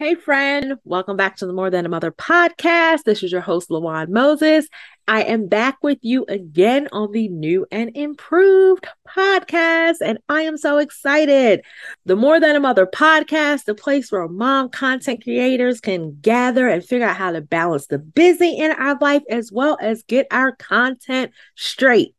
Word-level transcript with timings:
Hey, 0.00 0.14
friend. 0.14 0.78
Welcome 0.84 1.18
back 1.18 1.36
to 1.36 1.46
the 1.46 1.52
More 1.52 1.68
Than 1.68 1.84
a 1.84 1.90
Mother 1.90 2.10
podcast. 2.10 3.02
This 3.02 3.22
is 3.22 3.30
your 3.30 3.42
host, 3.42 3.68
Lawan 3.68 4.08
Moses. 4.08 4.66
I 5.06 5.24
am 5.24 5.46
back 5.46 5.76
with 5.82 5.98
you 6.00 6.24
again 6.26 6.88
on 6.90 7.12
the 7.12 7.28
new 7.28 7.66
and 7.70 7.94
improved 7.94 8.86
podcast, 9.06 9.96
and 10.02 10.18
I 10.26 10.40
am 10.40 10.56
so 10.56 10.78
excited. 10.78 11.60
The 12.06 12.16
More 12.16 12.40
Than 12.40 12.56
a 12.56 12.60
Mother 12.60 12.86
podcast, 12.86 13.66
the 13.66 13.74
place 13.74 14.10
where 14.10 14.26
mom 14.26 14.70
content 14.70 15.22
creators 15.22 15.82
can 15.82 16.18
gather 16.22 16.66
and 16.66 16.82
figure 16.82 17.06
out 17.06 17.16
how 17.16 17.32
to 17.32 17.42
balance 17.42 17.86
the 17.88 17.98
busy 17.98 18.56
in 18.56 18.70
our 18.70 18.96
life 19.02 19.22
as 19.28 19.52
well 19.52 19.76
as 19.82 20.02
get 20.04 20.26
our 20.30 20.56
content 20.56 21.32
straight. 21.56 22.14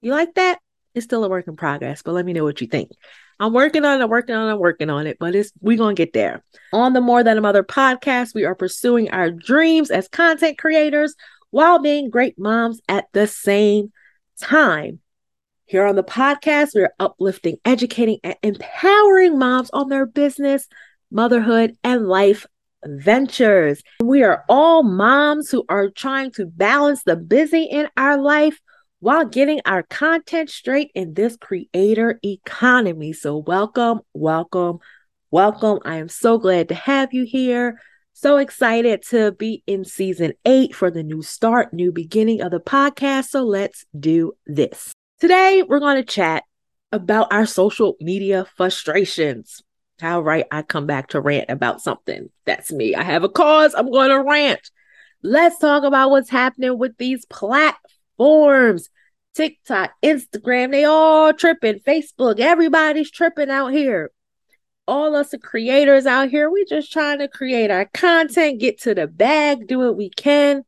You 0.00 0.10
like 0.10 0.34
that? 0.34 0.58
It's 0.96 1.04
still 1.04 1.22
a 1.22 1.28
work 1.28 1.46
in 1.46 1.54
progress, 1.54 2.02
but 2.02 2.14
let 2.14 2.26
me 2.26 2.32
know 2.32 2.42
what 2.42 2.60
you 2.60 2.66
think. 2.66 2.90
I'm 3.38 3.52
working 3.52 3.84
on 3.84 4.00
it, 4.00 4.08
working 4.08 4.34
on 4.34 4.50
it, 4.50 4.58
working 4.58 4.90
on 4.90 5.06
it, 5.06 5.18
but 5.20 5.34
it's 5.34 5.52
we're 5.60 5.76
gonna 5.76 5.94
get 5.94 6.12
there. 6.12 6.42
On 6.72 6.92
the 6.92 7.00
More 7.00 7.22
Than 7.22 7.38
a 7.38 7.40
Mother 7.42 7.62
podcast, 7.62 8.34
we 8.34 8.44
are 8.44 8.54
pursuing 8.54 9.10
our 9.10 9.30
dreams 9.30 9.90
as 9.90 10.08
content 10.08 10.58
creators 10.58 11.14
while 11.50 11.78
being 11.78 12.10
great 12.10 12.38
moms 12.38 12.80
at 12.88 13.06
the 13.12 13.26
same 13.26 13.92
time. 14.40 15.00
Here 15.66 15.84
on 15.84 15.96
the 15.96 16.04
podcast, 16.04 16.74
we 16.74 16.82
are 16.82 16.94
uplifting, 16.98 17.56
educating, 17.64 18.20
and 18.22 18.36
empowering 18.42 19.38
moms 19.38 19.68
on 19.72 19.88
their 19.88 20.06
business, 20.06 20.66
motherhood, 21.10 21.76
and 21.82 22.06
life 22.06 22.46
ventures. 22.84 23.82
We 24.02 24.22
are 24.22 24.44
all 24.48 24.82
moms 24.82 25.50
who 25.50 25.64
are 25.68 25.90
trying 25.90 26.30
to 26.32 26.46
balance 26.46 27.02
the 27.02 27.16
busy 27.16 27.64
in 27.64 27.88
our 27.96 28.20
life 28.20 28.60
while 29.00 29.24
getting 29.24 29.60
our 29.66 29.82
content 29.82 30.50
straight 30.50 30.90
in 30.94 31.14
this 31.14 31.36
creator 31.36 32.18
economy. 32.24 33.12
So, 33.12 33.36
welcome, 33.36 34.00
welcome, 34.14 34.78
welcome. 35.30 35.80
I 35.84 35.96
am 35.96 36.08
so 36.08 36.38
glad 36.38 36.68
to 36.70 36.74
have 36.74 37.12
you 37.12 37.24
here. 37.24 37.80
So 38.14 38.38
excited 38.38 39.02
to 39.10 39.32
be 39.32 39.62
in 39.66 39.84
season 39.84 40.32
eight 40.46 40.74
for 40.74 40.90
the 40.90 41.02
new 41.02 41.20
start, 41.20 41.74
new 41.74 41.92
beginning 41.92 42.40
of 42.40 42.50
the 42.50 42.60
podcast. 42.60 43.26
So, 43.26 43.42
let's 43.42 43.84
do 43.98 44.32
this. 44.46 44.92
Today, 45.20 45.62
we're 45.66 45.80
going 45.80 45.96
to 45.96 46.04
chat 46.04 46.44
about 46.92 47.32
our 47.32 47.46
social 47.46 47.96
media 48.00 48.46
frustrations. 48.56 49.62
How 50.00 50.20
right 50.20 50.44
I 50.50 50.62
come 50.62 50.86
back 50.86 51.08
to 51.08 51.20
rant 51.20 51.48
about 51.48 51.80
something. 51.80 52.28
That's 52.44 52.70
me. 52.70 52.94
I 52.94 53.02
have 53.02 53.24
a 53.24 53.30
cause. 53.30 53.74
I'm 53.74 53.90
going 53.90 54.10
to 54.10 54.22
rant. 54.22 54.70
Let's 55.22 55.58
talk 55.58 55.84
about 55.84 56.10
what's 56.10 56.28
happening 56.28 56.78
with 56.78 56.96
these 56.98 57.24
platforms 57.26 57.80
forms. 58.16 58.90
TikTok, 59.36 59.92
Instagram, 60.02 60.70
they 60.70 60.84
all 60.84 61.34
tripping. 61.34 61.78
Facebook, 61.80 62.40
everybody's 62.40 63.10
tripping 63.10 63.50
out 63.50 63.68
here. 63.68 64.10
All 64.88 65.14
us 65.14 65.34
creators 65.42 66.06
out 66.06 66.30
here, 66.30 66.48
we 66.48 66.64
just 66.64 66.90
trying 66.90 67.18
to 67.18 67.28
create 67.28 67.70
our 67.70 67.84
content, 67.92 68.60
get 68.60 68.80
to 68.82 68.94
the 68.94 69.06
bag, 69.06 69.66
do 69.66 69.80
what 69.80 69.96
we 69.96 70.08
can. 70.08 70.64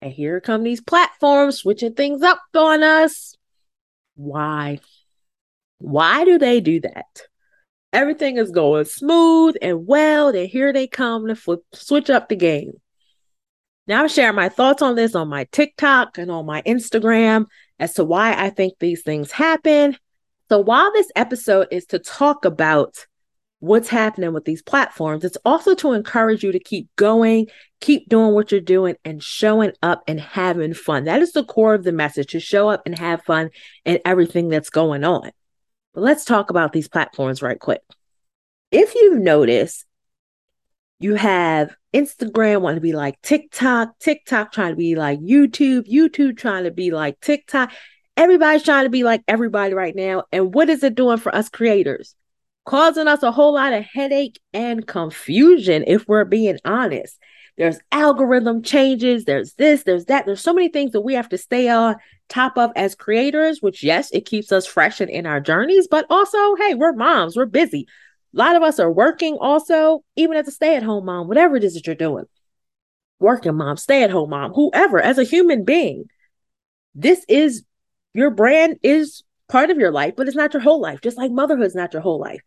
And 0.00 0.12
here 0.12 0.40
come 0.40 0.62
these 0.62 0.80
platforms 0.80 1.58
switching 1.58 1.94
things 1.94 2.22
up 2.22 2.40
on 2.54 2.84
us. 2.84 3.34
Why? 4.14 4.78
Why 5.78 6.24
do 6.24 6.38
they 6.38 6.60
do 6.60 6.80
that? 6.82 7.22
Everything 7.92 8.36
is 8.36 8.50
going 8.50 8.84
smooth 8.84 9.56
and 9.60 9.86
well, 9.86 10.28
and 10.28 10.48
here 10.48 10.72
they 10.72 10.86
come 10.86 11.26
to 11.26 11.34
flip, 11.34 11.62
switch 11.72 12.10
up 12.10 12.28
the 12.28 12.36
game. 12.36 12.74
Now, 13.86 14.02
I'm 14.02 14.08
sharing 14.08 14.36
my 14.36 14.48
thoughts 14.48 14.82
on 14.82 14.94
this 14.94 15.14
on 15.14 15.28
my 15.28 15.44
TikTok 15.50 16.16
and 16.18 16.30
on 16.30 16.46
my 16.46 16.62
Instagram 16.62 17.46
as 17.78 17.94
to 17.94 18.04
why 18.04 18.34
I 18.34 18.50
think 18.50 18.74
these 18.78 19.02
things 19.02 19.30
happen. 19.30 19.96
So, 20.48 20.60
while 20.60 20.92
this 20.92 21.10
episode 21.16 21.68
is 21.70 21.86
to 21.86 21.98
talk 21.98 22.44
about 22.44 23.06
what's 23.60 23.88
happening 23.88 24.32
with 24.32 24.44
these 24.44 24.62
platforms, 24.62 25.24
it's 25.24 25.38
also 25.44 25.74
to 25.76 25.92
encourage 25.92 26.44
you 26.44 26.52
to 26.52 26.58
keep 26.58 26.94
going, 26.96 27.46
keep 27.80 28.08
doing 28.08 28.34
what 28.34 28.52
you're 28.52 28.60
doing, 28.60 28.96
and 29.04 29.22
showing 29.22 29.72
up 29.82 30.02
and 30.06 30.20
having 30.20 30.74
fun. 30.74 31.04
That 31.04 31.22
is 31.22 31.32
the 31.32 31.44
core 31.44 31.74
of 31.74 31.84
the 31.84 31.92
message 31.92 32.32
to 32.32 32.40
show 32.40 32.68
up 32.68 32.82
and 32.84 32.98
have 32.98 33.24
fun 33.24 33.50
in 33.84 34.00
everything 34.04 34.48
that's 34.48 34.70
going 34.70 35.02
on. 35.04 35.30
But 35.94 36.02
let's 36.02 36.24
talk 36.24 36.50
about 36.50 36.72
these 36.72 36.88
platforms 36.88 37.40
right 37.40 37.58
quick. 37.58 37.80
If 38.70 38.94
you've 38.94 39.20
noticed, 39.20 39.86
you 40.98 41.14
have 41.14 41.74
Instagram 41.94 42.60
want 42.60 42.76
to 42.76 42.80
be 42.80 42.92
like 42.92 43.20
TikTok, 43.22 43.98
TikTok 43.98 44.52
trying 44.52 44.70
to 44.70 44.76
be 44.76 44.94
like 44.94 45.20
YouTube, 45.20 45.88
YouTube 45.88 46.36
trying 46.36 46.64
to 46.64 46.70
be 46.70 46.90
like 46.90 47.20
TikTok. 47.20 47.72
Everybody's 48.16 48.62
trying 48.62 48.84
to 48.84 48.90
be 48.90 49.04
like 49.04 49.22
everybody 49.26 49.74
right 49.74 49.94
now. 49.94 50.24
And 50.32 50.54
what 50.54 50.70
is 50.70 50.82
it 50.82 50.94
doing 50.94 51.18
for 51.18 51.34
us 51.34 51.48
creators? 51.48 52.14
Causing 52.64 53.08
us 53.08 53.22
a 53.22 53.32
whole 53.32 53.54
lot 53.54 53.72
of 53.72 53.84
headache 53.84 54.40
and 54.52 54.86
confusion, 54.86 55.84
if 55.86 56.06
we're 56.08 56.24
being 56.24 56.58
honest. 56.64 57.18
There's 57.56 57.78
algorithm 57.92 58.62
changes, 58.62 59.24
there's 59.26 59.54
this, 59.54 59.84
there's 59.84 60.06
that. 60.06 60.26
There's 60.26 60.40
so 60.40 60.52
many 60.52 60.68
things 60.68 60.92
that 60.92 61.02
we 61.02 61.14
have 61.14 61.28
to 61.28 61.38
stay 61.38 61.68
on 61.68 61.96
top 62.28 62.56
of 62.58 62.72
as 62.74 62.96
creators, 62.96 63.60
which, 63.60 63.84
yes, 63.84 64.10
it 64.12 64.26
keeps 64.26 64.50
us 64.50 64.66
fresh 64.66 65.00
and 65.00 65.10
in 65.10 65.26
our 65.26 65.40
journeys, 65.40 65.86
but 65.88 66.06
also, 66.10 66.56
hey, 66.56 66.74
we're 66.74 66.92
moms, 66.94 67.36
we're 67.36 67.46
busy. 67.46 67.86
A 68.34 68.38
lot 68.38 68.56
of 68.56 68.62
us 68.62 68.80
are 68.80 68.90
working 68.90 69.36
also, 69.40 70.02
even 70.16 70.36
as 70.36 70.48
a 70.48 70.50
stay 70.50 70.76
at 70.76 70.82
home 70.82 71.04
mom, 71.04 71.28
whatever 71.28 71.56
it 71.56 71.64
is 71.64 71.74
that 71.74 71.86
you're 71.86 71.94
doing. 71.94 72.24
Working 73.20 73.54
mom, 73.54 73.76
stay 73.76 74.02
at 74.02 74.10
home 74.10 74.30
mom, 74.30 74.52
whoever, 74.52 75.00
as 75.00 75.18
a 75.18 75.24
human 75.24 75.64
being, 75.64 76.06
this 76.94 77.24
is 77.28 77.64
your 78.12 78.30
brand 78.30 78.78
is 78.82 79.22
part 79.48 79.70
of 79.70 79.78
your 79.78 79.92
life, 79.92 80.14
but 80.16 80.26
it's 80.26 80.36
not 80.36 80.52
your 80.52 80.62
whole 80.62 80.80
life, 80.80 81.00
just 81.00 81.16
like 81.16 81.30
motherhood 81.30 81.66
is 81.66 81.74
not 81.74 81.92
your 81.92 82.02
whole 82.02 82.20
life. 82.20 82.40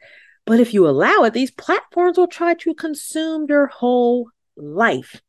But 0.45 0.59
if 0.59 0.73
you 0.73 0.87
allow 0.87 1.23
it, 1.23 1.33
these 1.33 1.51
platforms 1.51 2.17
will 2.17 2.27
try 2.27 2.53
to 2.55 2.73
consume 2.73 3.45
your 3.49 3.67
whole 3.67 4.29
life. 4.55 5.21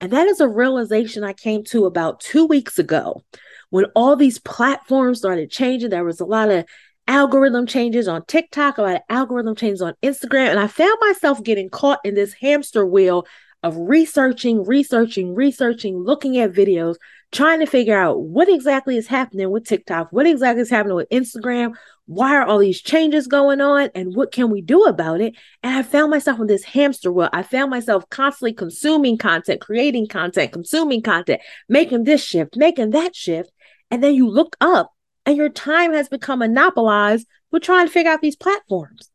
And 0.00 0.12
that 0.12 0.26
is 0.26 0.40
a 0.40 0.48
realization 0.48 1.24
I 1.24 1.32
came 1.32 1.64
to 1.64 1.86
about 1.86 2.20
two 2.20 2.46
weeks 2.46 2.78
ago 2.78 3.22
when 3.70 3.86
all 3.94 4.16
these 4.16 4.38
platforms 4.38 5.18
started 5.18 5.50
changing. 5.50 5.90
There 5.90 6.04
was 6.04 6.20
a 6.20 6.26
lot 6.26 6.50
of 6.50 6.64
algorithm 7.06 7.66
changes 7.66 8.08
on 8.08 8.24
TikTok, 8.26 8.78
a 8.78 8.82
lot 8.82 8.96
of 8.96 9.02
algorithm 9.08 9.54
changes 9.54 9.82
on 9.82 9.94
Instagram. 10.02 10.48
And 10.48 10.60
I 10.60 10.66
found 10.66 10.98
myself 11.00 11.42
getting 11.42 11.70
caught 11.70 12.00
in 12.04 12.14
this 12.14 12.32
hamster 12.34 12.86
wheel 12.86 13.26
of 13.62 13.76
researching, 13.76 14.64
researching, 14.64 15.34
researching, 15.34 15.98
looking 15.98 16.38
at 16.38 16.52
videos, 16.52 16.96
trying 17.32 17.60
to 17.60 17.66
figure 17.66 17.98
out 17.98 18.22
what 18.22 18.48
exactly 18.48 18.96
is 18.96 19.06
happening 19.06 19.50
with 19.50 19.66
TikTok, 19.66 20.08
what 20.10 20.26
exactly 20.26 20.62
is 20.62 20.70
happening 20.70 20.96
with 20.96 21.08
Instagram, 21.08 21.74
why 22.06 22.36
are 22.36 22.44
all 22.44 22.58
these 22.58 22.82
changes 22.82 23.26
going 23.26 23.60
on, 23.60 23.88
and 23.94 24.14
what 24.14 24.30
can 24.30 24.50
we 24.50 24.60
do 24.60 24.84
about 24.84 25.20
it? 25.20 25.34
And 25.62 25.74
I 25.74 25.82
found 25.82 26.10
myself 26.10 26.38
in 26.38 26.46
this 26.46 26.62
hamster 26.62 27.10
wheel. 27.10 27.30
I 27.32 27.42
found 27.42 27.70
myself 27.70 28.08
constantly 28.10 28.52
consuming 28.52 29.16
content, 29.16 29.60
creating 29.60 30.08
content, 30.08 30.52
consuming 30.52 31.02
content, 31.02 31.40
making 31.68 32.04
this 32.04 32.22
shift, 32.22 32.56
making 32.56 32.90
that 32.90 33.16
shift. 33.16 33.50
And 33.90 34.02
then 34.02 34.14
you 34.14 34.28
look 34.28 34.56
up 34.60 34.93
and 35.26 35.36
your 35.36 35.48
time 35.48 35.92
has 35.92 36.08
become 36.08 36.40
monopolized 36.40 37.26
with 37.50 37.62
trying 37.62 37.86
to 37.86 37.92
figure 37.92 38.10
out 38.10 38.20
these 38.20 38.36
platforms. 38.36 39.10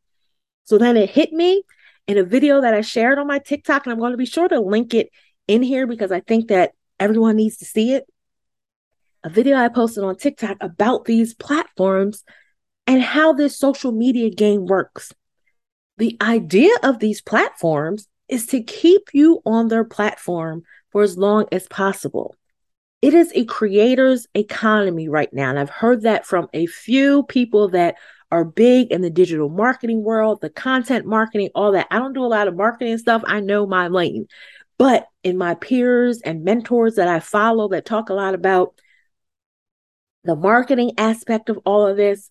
So 0.64 0.78
then 0.78 0.98
it 0.98 1.10
hit 1.10 1.32
me 1.32 1.64
in 2.08 2.18
a 2.18 2.24
video 2.24 2.62
that 2.62 2.74
I 2.74 2.82
shared 2.82 3.20
on 3.20 3.28
my 3.28 3.40
TikTok, 3.40 3.86
and 3.86 3.94
I'm 3.94 4.00
going 4.00 4.12
to 4.12 4.18
be 4.18 4.26
sure 4.26 4.48
to 4.48 4.60
link 4.60 4.94
it 4.94 5.10
in 5.48 5.62
here 5.62 5.88
because 5.88 6.12
I 6.12 6.22
think 6.22 6.48
that 6.50 6.72
everyone 7.00 7.36
needs 7.36 7.58
to 7.58 7.66
see 7.66 7.94
it. 7.94 8.06
A 9.24 9.30
video 9.30 9.58
I 9.58 9.68
posted 9.68 10.04
on 10.04 10.16
TikTok 10.16 10.58
about 10.62 11.06
these 11.06 11.34
platforms 11.34 12.24
and 12.88 13.02
how 13.02 13.34
this 13.34 13.58
social 13.58 13.92
media 13.92 14.30
game 14.30 14.66
works. 14.66 15.14
The 15.98 16.18
idea 16.22 16.74
of 16.82 17.00
these 17.00 17.22
platforms 17.22 18.08
is 18.28 18.48
to 18.48 18.64
keep 18.64 19.10
you 19.14 19.42
on 19.46 19.68
their 19.68 19.84
platform 19.84 20.64
for 20.92 21.04
as 21.04 21.18
long 21.18 21.46
as 21.52 21.68
possible 21.68 22.36
it 23.02 23.14
is 23.14 23.32
a 23.34 23.46
creator's 23.46 24.28
economy 24.34 25.08
right 25.08 25.34
now. 25.34 25.50
And 25.50 25.60
I've 25.60 25.70
heard 25.70 26.02
that 26.02 26.26
from 26.26 26.50
a 26.54 26.66
few 26.66 27.24
people 27.24 27.70
that 27.70 27.96
are 28.32 28.46
big 28.46 28.92
in 28.92 29.02
the 29.02 29.10
digital 29.10 29.50
marketing 29.50 30.04
world, 30.04 30.42
the 30.42 30.50
content 30.50 31.06
marketing, 31.06 31.50
all 31.56 31.72
that. 31.72 31.88
I 31.90 31.98
don't 31.98 32.14
do 32.14 32.26
a 32.26 32.28
lot 32.28 32.48
of 32.48 32.56
marketing 32.56 32.98
stuff. 32.98 33.24
I 33.26 33.40
know 33.40 33.66
my 33.66 33.88
lane. 33.88 34.28
But 34.78 35.08
in 35.24 35.38
my 35.38 35.56
peers 35.56 36.22
and 36.22 36.44
mentors 36.44 36.96
that 36.96 37.08
I 37.08 37.20
follow 37.20 37.70
that 37.70 37.86
talk 37.86 38.10
a 38.10 38.14
lot 38.14 38.34
about 38.34 38.80
the 40.24 40.36
marketing 40.36 40.92
aspect 40.98 41.50
of 41.50 41.60
all 41.66 41.88
of 41.88 41.98
this, 41.98 42.30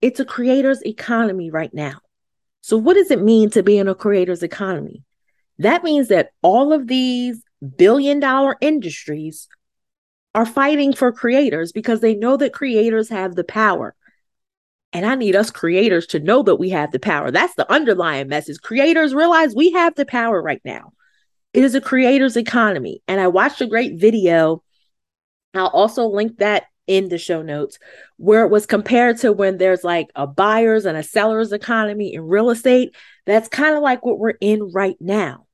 it's 0.00 0.20
a 0.20 0.24
creator's 0.24 0.84
economy 0.84 1.50
right 1.50 1.72
now. 1.74 2.00
So, 2.62 2.76
what 2.76 2.94
does 2.94 3.10
it 3.10 3.22
mean 3.22 3.50
to 3.50 3.62
be 3.62 3.78
in 3.78 3.88
a 3.88 3.94
creator's 3.94 4.42
economy? 4.42 5.02
That 5.58 5.84
means 5.84 6.08
that 6.08 6.30
all 6.42 6.72
of 6.72 6.86
these 6.86 7.42
billion 7.76 8.20
dollar 8.20 8.56
industries 8.60 9.48
are 10.34 10.46
fighting 10.46 10.92
for 10.92 11.12
creators 11.12 11.72
because 11.72 12.00
they 12.00 12.14
know 12.14 12.36
that 12.36 12.52
creators 12.52 13.08
have 13.08 13.34
the 13.34 13.44
power. 13.44 13.94
And 14.92 15.06
I 15.06 15.14
need 15.14 15.36
us 15.36 15.50
creators 15.50 16.06
to 16.08 16.20
know 16.20 16.42
that 16.42 16.56
we 16.56 16.70
have 16.70 16.90
the 16.90 16.98
power. 16.98 17.30
That's 17.30 17.54
the 17.54 17.70
underlying 17.70 18.28
message. 18.28 18.60
Creators 18.60 19.14
realize 19.14 19.54
we 19.54 19.72
have 19.72 19.94
the 19.94 20.06
power 20.06 20.42
right 20.42 20.60
now. 20.64 20.92
It 21.52 21.64
is 21.64 21.74
a 21.74 21.80
creator's 21.80 22.36
economy. 22.36 23.02
And 23.06 23.20
I 23.20 23.28
watched 23.28 23.60
a 23.60 23.66
great 23.66 24.00
video. 24.00 24.62
I'll 25.54 25.68
also 25.68 26.06
link 26.06 26.38
that 26.38 26.64
in 26.86 27.08
the 27.08 27.18
show 27.18 27.40
notes 27.40 27.78
where 28.16 28.44
it 28.44 28.50
was 28.50 28.66
compared 28.66 29.18
to 29.18 29.32
when 29.32 29.58
there's 29.58 29.84
like 29.84 30.08
a 30.16 30.26
buyer's 30.26 30.86
and 30.86 30.98
a 30.98 31.04
seller's 31.04 31.52
economy 31.52 32.12
in 32.14 32.22
real 32.22 32.50
estate. 32.50 32.96
That's 33.26 33.48
kind 33.48 33.76
of 33.76 33.82
like 33.82 34.04
what 34.04 34.18
we're 34.18 34.34
in 34.40 34.72
right 34.72 34.96
now. 34.98 35.46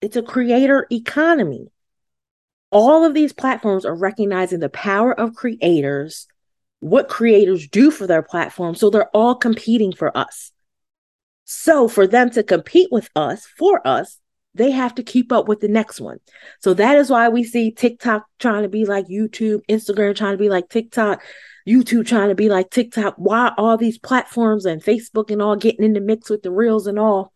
It's 0.00 0.16
a 0.16 0.22
creator 0.22 0.86
economy. 0.90 1.71
All 2.72 3.04
of 3.04 3.14
these 3.14 3.32
platforms 3.32 3.84
are 3.84 3.94
recognizing 3.94 4.60
the 4.60 4.68
power 4.68 5.12
of 5.12 5.34
creators, 5.34 6.26
what 6.80 7.08
creators 7.08 7.68
do 7.68 7.90
for 7.90 8.06
their 8.06 8.22
platform. 8.22 8.74
So 8.74 8.90
they're 8.90 9.14
all 9.14 9.34
competing 9.34 9.92
for 9.92 10.16
us. 10.16 10.50
So 11.44 11.86
for 11.86 12.06
them 12.06 12.30
to 12.30 12.42
compete 12.42 12.88
with 12.90 13.10
us, 13.14 13.46
for 13.46 13.86
us, 13.86 14.18
they 14.54 14.70
have 14.70 14.94
to 14.96 15.02
keep 15.02 15.32
up 15.32 15.48
with 15.48 15.60
the 15.60 15.68
next 15.68 16.00
one. 16.00 16.18
So 16.60 16.74
that 16.74 16.96
is 16.96 17.10
why 17.10 17.28
we 17.28 17.44
see 17.44 17.70
TikTok 17.70 18.26
trying 18.38 18.62
to 18.62 18.68
be 18.68 18.84
like 18.84 19.06
YouTube, 19.06 19.60
Instagram 19.68 20.16
trying 20.16 20.32
to 20.32 20.38
be 20.38 20.48
like 20.48 20.68
TikTok, 20.68 21.22
YouTube 21.68 22.06
trying 22.06 22.28
to 22.28 22.34
be 22.34 22.48
like 22.48 22.70
TikTok. 22.70 23.14
Why 23.16 23.52
all 23.56 23.76
these 23.76 23.98
platforms 23.98 24.64
and 24.66 24.82
Facebook 24.82 25.30
and 25.30 25.40
all 25.40 25.56
getting 25.56 25.84
in 25.84 25.92
the 25.92 26.00
mix 26.00 26.28
with 26.28 26.42
the 26.42 26.50
reels 26.50 26.86
and 26.86 26.98
all? 26.98 27.32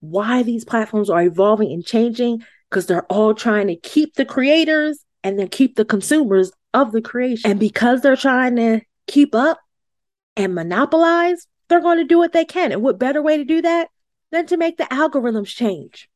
Why 0.00 0.42
these 0.42 0.64
platforms 0.64 1.08
are 1.08 1.22
evolving 1.22 1.72
and 1.72 1.84
changing? 1.84 2.44
Because 2.74 2.86
they're 2.86 3.06
all 3.06 3.34
trying 3.34 3.68
to 3.68 3.76
keep 3.76 4.14
the 4.14 4.24
creators 4.24 4.98
and 5.22 5.38
then 5.38 5.46
keep 5.46 5.76
the 5.76 5.84
consumers 5.84 6.50
of 6.72 6.90
the 6.90 7.00
creation. 7.00 7.48
And 7.48 7.60
because 7.60 8.00
they're 8.00 8.16
trying 8.16 8.56
to 8.56 8.80
keep 9.06 9.32
up 9.32 9.60
and 10.36 10.56
monopolize, 10.56 11.46
they're 11.68 11.80
going 11.80 11.98
to 11.98 12.04
do 12.04 12.18
what 12.18 12.32
they 12.32 12.44
can. 12.44 12.72
And 12.72 12.82
what 12.82 12.98
better 12.98 13.22
way 13.22 13.36
to 13.36 13.44
do 13.44 13.62
that 13.62 13.90
than 14.32 14.46
to 14.46 14.56
make 14.56 14.76
the 14.76 14.84
algorithms 14.84 15.54
change? 15.54 16.08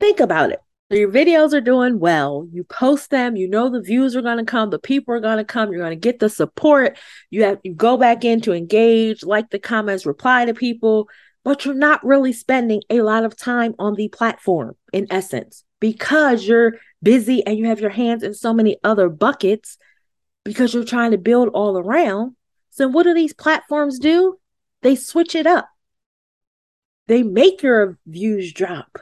Think 0.00 0.20
about 0.20 0.50
it. 0.50 0.60
Your 0.90 1.10
videos 1.10 1.54
are 1.54 1.62
doing 1.62 1.98
well. 1.98 2.46
You 2.52 2.64
post 2.64 3.08
them, 3.08 3.36
you 3.36 3.48
know 3.48 3.70
the 3.70 3.80
views 3.80 4.14
are 4.16 4.22
going 4.22 4.36
to 4.36 4.44
come, 4.44 4.68
the 4.68 4.78
people 4.78 5.14
are 5.14 5.20
going 5.20 5.38
to 5.38 5.44
come, 5.44 5.70
you're 5.70 5.80
going 5.80 5.90
to 5.92 5.96
get 5.96 6.18
the 6.18 6.28
support. 6.28 6.98
You 7.30 7.44
have 7.44 7.58
you 7.62 7.72
go 7.72 7.96
back 7.96 8.24
in 8.24 8.42
to 8.42 8.52
engage, 8.52 9.24
like 9.24 9.48
the 9.48 9.60
comments, 9.60 10.04
reply 10.04 10.44
to 10.44 10.52
people, 10.52 11.08
but 11.44 11.64
you're 11.64 11.74
not 11.74 12.04
really 12.04 12.32
spending 12.32 12.82
a 12.90 13.00
lot 13.00 13.24
of 13.24 13.36
time 13.36 13.74
on 13.78 13.94
the 13.94 14.08
platform 14.08 14.76
in 14.92 15.06
essence 15.10 15.64
because 15.80 16.46
you're 16.46 16.74
busy 17.02 17.44
and 17.46 17.58
you 17.58 17.66
have 17.66 17.80
your 17.80 17.90
hands 17.90 18.22
in 18.22 18.34
so 18.34 18.52
many 18.52 18.76
other 18.84 19.08
buckets 19.08 19.78
because 20.44 20.74
you're 20.74 20.84
trying 20.84 21.10
to 21.12 21.18
build 21.18 21.48
all 21.48 21.78
around. 21.78 22.36
So 22.70 22.88
what 22.88 23.04
do 23.04 23.14
these 23.14 23.32
platforms 23.32 23.98
do? 23.98 24.38
They 24.82 24.96
switch 24.96 25.34
it 25.34 25.46
up. 25.46 25.68
They 27.08 27.22
make 27.22 27.62
your 27.62 27.98
views 28.06 28.52
drop 28.52 28.98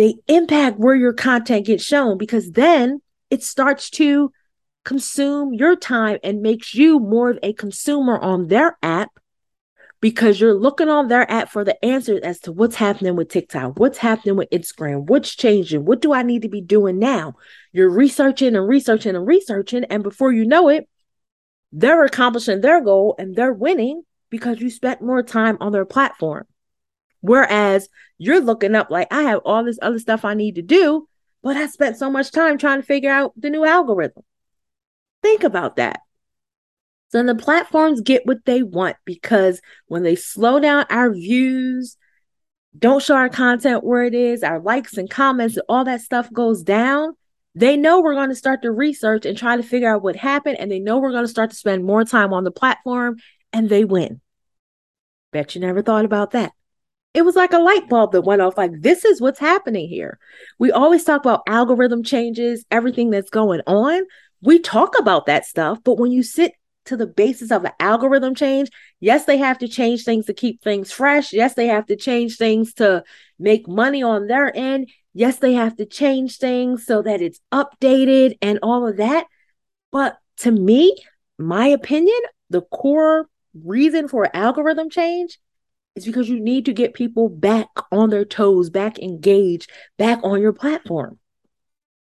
they 0.00 0.14
impact 0.28 0.78
where 0.78 0.94
your 0.94 1.12
content 1.12 1.66
gets 1.66 1.84
shown 1.84 2.16
because 2.16 2.52
then 2.52 3.02
it 3.28 3.42
starts 3.42 3.90
to 3.90 4.32
consume 4.82 5.52
your 5.52 5.76
time 5.76 6.16
and 6.24 6.40
makes 6.40 6.74
you 6.74 6.98
more 6.98 7.28
of 7.28 7.38
a 7.42 7.52
consumer 7.52 8.18
on 8.18 8.48
their 8.48 8.78
app 8.82 9.10
because 10.00 10.40
you're 10.40 10.54
looking 10.54 10.88
on 10.88 11.08
their 11.08 11.30
app 11.30 11.50
for 11.50 11.62
the 11.62 11.82
answers 11.84 12.20
as 12.22 12.40
to 12.40 12.52
what's 12.52 12.76
happening 12.76 13.16
with 13.16 13.28
TikTok, 13.28 13.78
what's 13.78 13.98
happening 13.98 14.36
with 14.36 14.48
Instagram, 14.50 15.06
what's 15.06 15.34
changing, 15.34 15.84
what 15.84 16.00
do 16.00 16.12
I 16.12 16.22
need 16.22 16.42
to 16.42 16.48
be 16.48 16.62
doing 16.62 16.98
now? 16.98 17.34
You're 17.72 17.90
researching 17.90 18.56
and 18.56 18.66
researching 18.66 19.14
and 19.14 19.26
researching, 19.26 19.84
and 19.84 20.02
before 20.02 20.32
you 20.32 20.46
know 20.46 20.68
it, 20.68 20.88
they're 21.72 22.04
accomplishing 22.04 22.60
their 22.60 22.82
goal 22.82 23.14
and 23.18 23.36
they're 23.36 23.52
winning 23.52 24.02
because 24.30 24.60
you 24.60 24.70
spent 24.70 25.02
more 25.02 25.22
time 25.22 25.58
on 25.60 25.72
their 25.72 25.84
platform. 25.84 26.46
Whereas 27.20 27.88
you're 28.16 28.40
looking 28.40 28.74
up 28.74 28.90
like 28.90 29.08
I 29.10 29.22
have 29.22 29.40
all 29.44 29.64
this 29.64 29.78
other 29.82 29.98
stuff 29.98 30.24
I 30.24 30.34
need 30.34 30.54
to 30.54 30.62
do, 30.62 31.08
but 31.42 31.56
I 31.56 31.66
spent 31.66 31.98
so 31.98 32.10
much 32.10 32.32
time 32.32 32.56
trying 32.56 32.80
to 32.80 32.86
figure 32.86 33.10
out 33.10 33.32
the 33.36 33.50
new 33.50 33.64
algorithm. 33.64 34.22
Think 35.22 35.44
about 35.44 35.76
that. 35.76 36.00
So 37.10 37.22
the 37.22 37.34
platforms 37.34 38.00
get 38.00 38.26
what 38.26 38.44
they 38.44 38.62
want 38.62 38.96
because 39.04 39.60
when 39.86 40.02
they 40.02 40.14
slow 40.14 40.60
down 40.60 40.86
our 40.90 41.12
views, 41.12 41.96
don't 42.78 43.02
show 43.02 43.16
our 43.16 43.28
content 43.28 43.82
where 43.82 44.04
it 44.04 44.14
is, 44.14 44.42
our 44.42 44.60
likes 44.60 44.96
and 44.96 45.10
comments, 45.10 45.56
and 45.56 45.64
all 45.68 45.84
that 45.84 46.02
stuff 46.02 46.32
goes 46.32 46.62
down, 46.62 47.14
they 47.54 47.76
know 47.76 48.00
we're 48.00 48.14
going 48.14 48.28
to 48.28 48.36
start 48.36 48.62
to 48.62 48.70
research 48.70 49.26
and 49.26 49.36
try 49.36 49.56
to 49.56 49.62
figure 49.62 49.92
out 49.92 50.02
what 50.02 50.14
happened. 50.14 50.58
And 50.60 50.70
they 50.70 50.78
know 50.78 50.98
we're 50.98 51.10
going 51.10 51.24
to 51.24 51.28
start 51.28 51.50
to 51.50 51.56
spend 51.56 51.84
more 51.84 52.04
time 52.04 52.32
on 52.32 52.44
the 52.44 52.52
platform 52.52 53.16
and 53.52 53.68
they 53.68 53.84
win. 53.84 54.20
Bet 55.32 55.56
you 55.56 55.60
never 55.60 55.82
thought 55.82 56.04
about 56.04 56.30
that 56.32 56.52
it 57.14 57.22
was 57.22 57.36
like 57.36 57.52
a 57.52 57.58
light 57.58 57.88
bulb 57.88 58.12
that 58.12 58.22
went 58.22 58.40
off 58.40 58.56
like 58.56 58.70
this 58.80 59.04
is 59.04 59.20
what's 59.20 59.38
happening 59.38 59.88
here 59.88 60.18
we 60.58 60.70
always 60.70 61.04
talk 61.04 61.20
about 61.20 61.42
algorithm 61.48 62.02
changes 62.02 62.64
everything 62.70 63.10
that's 63.10 63.30
going 63.30 63.60
on 63.66 64.02
we 64.42 64.58
talk 64.58 64.98
about 64.98 65.26
that 65.26 65.44
stuff 65.44 65.78
but 65.84 65.98
when 65.98 66.12
you 66.12 66.22
sit 66.22 66.52
to 66.86 66.96
the 66.96 67.06
basis 67.06 67.50
of 67.50 67.64
an 67.64 67.72
algorithm 67.78 68.34
change 68.34 68.68
yes 69.00 69.24
they 69.24 69.36
have 69.36 69.58
to 69.58 69.68
change 69.68 70.04
things 70.04 70.26
to 70.26 70.34
keep 70.34 70.62
things 70.62 70.90
fresh 70.90 71.32
yes 71.32 71.54
they 71.54 71.66
have 71.66 71.86
to 71.86 71.96
change 71.96 72.36
things 72.36 72.74
to 72.74 73.02
make 73.38 73.68
money 73.68 74.02
on 74.02 74.26
their 74.26 74.54
end 74.56 74.88
yes 75.14 75.36
they 75.36 75.52
have 75.52 75.76
to 75.76 75.84
change 75.84 76.38
things 76.38 76.86
so 76.86 77.02
that 77.02 77.20
it's 77.20 77.40
updated 77.52 78.36
and 78.40 78.58
all 78.62 78.86
of 78.88 78.96
that 78.96 79.26
but 79.92 80.18
to 80.36 80.50
me 80.50 80.96
my 81.38 81.66
opinion 81.66 82.20
the 82.48 82.62
core 82.62 83.28
reason 83.54 84.08
for 84.08 84.34
algorithm 84.34 84.90
change 84.90 85.38
is 85.96 86.04
because 86.04 86.28
you 86.28 86.40
need 86.40 86.66
to 86.66 86.72
get 86.72 86.94
people 86.94 87.28
back 87.28 87.68
on 87.90 88.10
their 88.10 88.24
toes, 88.24 88.70
back 88.70 88.98
engaged, 88.98 89.70
back 89.98 90.20
on 90.22 90.40
your 90.40 90.52
platform. 90.52 91.18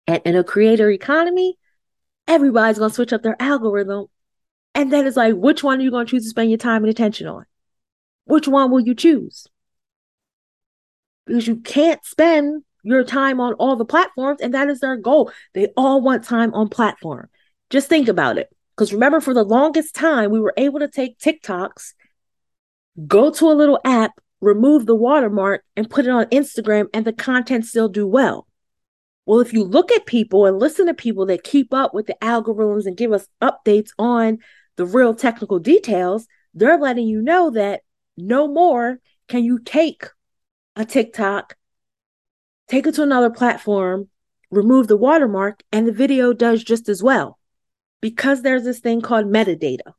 And 0.07 0.23
in 0.25 0.37
a 0.37 0.45
creator 0.45 0.91
economy, 0.91 1.59
everybody's 2.27 2.79
going 2.79 2.91
to 2.91 2.95
switch 2.95 3.13
up 3.13 3.23
their 3.23 3.41
algorithm. 3.41 4.07
And 4.79 4.93
then 4.93 5.09
it's 5.09 5.17
like, 5.17 5.35
which 5.35 5.65
one 5.65 5.81
are 5.81 5.83
you 5.83 5.91
going 5.91 6.07
to 6.07 6.11
choose 6.11 6.23
to 6.23 6.29
spend 6.29 6.51
your 6.51 6.57
time 6.57 6.85
and 6.85 6.91
attention 6.91 7.27
on? 7.27 7.45
Which 8.27 8.47
one 8.47 8.71
will 8.71 8.79
you 8.79 8.95
choose? 8.95 9.49
Because 11.27 11.49
you 11.49 11.57
can't 11.57 12.03
spend 12.05 12.63
your 12.85 13.03
time 13.03 13.41
on 13.41 13.55
all 13.55 13.75
the 13.75 13.85
platforms, 13.85 14.41
and 14.41 14.55
that 14.55 14.69
is 14.69 14.79
their 14.79 14.97
goal. 14.97 15.33
They 15.53 15.67
all 15.77 16.01
want 16.01 16.23
time 16.23 16.55
on 16.55 16.69
platform. 16.69 17.29
Just 17.71 17.89
think 17.89 18.07
about 18.07 18.39
it. 18.39 18.55
Because 18.77 18.93
remember, 18.93 19.21
for 19.21 19.35
the 19.35 19.43
longest 19.43 19.97
time, 19.97 20.31
we 20.31 20.39
were 20.39 20.55
able 20.57 20.79
to 20.79 20.89
take 20.89 21.19
TikToks 21.19 21.95
go 23.05 23.33
to 23.33 23.51
a 23.51 23.55
little 23.55 23.81
app, 23.85 24.13
remove 24.41 24.87
the 24.87 24.95
watermark, 24.95 25.65
and 25.75 25.91
put 25.91 26.07
it 26.07 26.11
on 26.11 26.27
Instagram, 26.27 26.87
and 26.95 27.05
the 27.05 27.13
content 27.13 27.67
still 27.67 27.89
do 27.89 28.07
well. 28.07 28.47
Well, 29.27 29.41
if 29.41 29.53
you 29.53 29.65
look 29.65 29.91
at 29.91 30.07
people 30.07 30.47
and 30.47 30.61
listen 30.61 30.87
to 30.87 30.95
people 30.95 31.27
that 31.27 31.43
keep 31.43 31.75
up 31.75 31.95
with 31.95 32.07
the 32.07 32.17
algorithms 32.23 32.87
and 32.87 32.97
give 32.97 33.13
us 33.13 33.27
updates 33.43 33.91
on 33.99 34.39
the 34.79 34.87
real 34.87 35.13
technical 35.13 35.59
details, 35.59 36.27
they're 36.55 36.79
letting 36.79 37.07
you 37.07 37.21
know 37.21 37.51
that 37.51 37.83
no 38.17 38.49
more 38.49 39.01
can 39.27 39.45
you 39.45 39.59
take 39.59 40.07
a 40.77 40.85
TikTok, 40.85 41.57
take 42.69 42.87
it 42.87 42.95
to 42.95 43.03
another 43.03 43.29
platform, 43.29 44.09
remove 44.51 44.87
the 44.87 44.97
watermark, 44.97 45.63
and 45.73 45.87
the 45.87 45.93
video 45.93 46.33
does 46.33 46.65
just 46.65 46.89
as 46.89 47.03
well 47.03 47.39
because 48.01 48.43
there's 48.43 48.63
this 48.63 48.79
thing 48.79 49.01
called 49.01 49.27
metadata. 49.27 49.93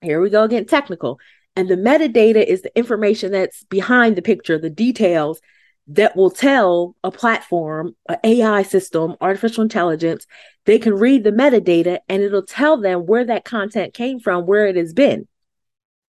Here 0.00 0.20
we 0.20 0.30
go 0.30 0.44
again, 0.44 0.66
technical. 0.66 1.18
And 1.56 1.68
the 1.68 1.76
metadata 1.76 2.44
is 2.44 2.62
the 2.62 2.76
information 2.78 3.32
that's 3.32 3.64
behind 3.64 4.16
the 4.16 4.22
picture, 4.22 4.58
the 4.58 4.70
details 4.70 5.40
that 5.86 6.16
will 6.16 6.30
tell 6.30 6.96
a 7.04 7.10
platform, 7.10 7.94
an 8.08 8.16
AI 8.24 8.62
system, 8.62 9.16
artificial 9.20 9.62
intelligence, 9.62 10.26
they 10.64 10.78
can 10.78 10.94
read 10.94 11.24
the 11.24 11.30
metadata 11.30 11.98
and 12.08 12.22
it'll 12.22 12.42
tell 12.42 12.80
them 12.80 13.06
where 13.06 13.24
that 13.24 13.44
content 13.44 13.92
came 13.92 14.18
from, 14.18 14.46
where 14.46 14.66
it 14.66 14.76
has 14.76 14.94
been. 14.94 15.28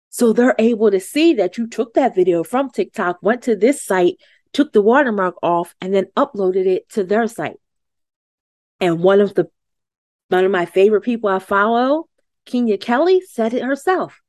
So 0.09 0.33
they're 0.33 0.55
able 0.57 0.89
to 0.89 0.99
see 0.99 1.35
that 1.35 1.57
you 1.57 1.67
took 1.67 1.93
that 1.93 2.15
video 2.15 2.43
from 2.43 2.71
TikTok, 2.71 3.19
went 3.21 3.43
to 3.43 3.55
this 3.55 3.83
site, 3.83 4.15
took 4.53 4.73
the 4.73 4.81
watermark 4.81 5.35
off, 5.43 5.75
and 5.79 5.93
then 5.93 6.07
uploaded 6.17 6.65
it 6.65 6.89
to 6.89 7.03
their 7.03 7.27
site. 7.27 7.57
And 8.81 9.03
one 9.03 9.21
of 9.21 9.35
the 9.35 9.49
one 10.29 10.45
of 10.45 10.51
my 10.51 10.65
favorite 10.65 11.01
people 11.01 11.29
I 11.29 11.39
follow, 11.39 12.07
Keenya 12.45 12.77
Kelly, 12.79 13.21
said 13.21 13.53
it 13.53 13.63
herself 13.63 14.19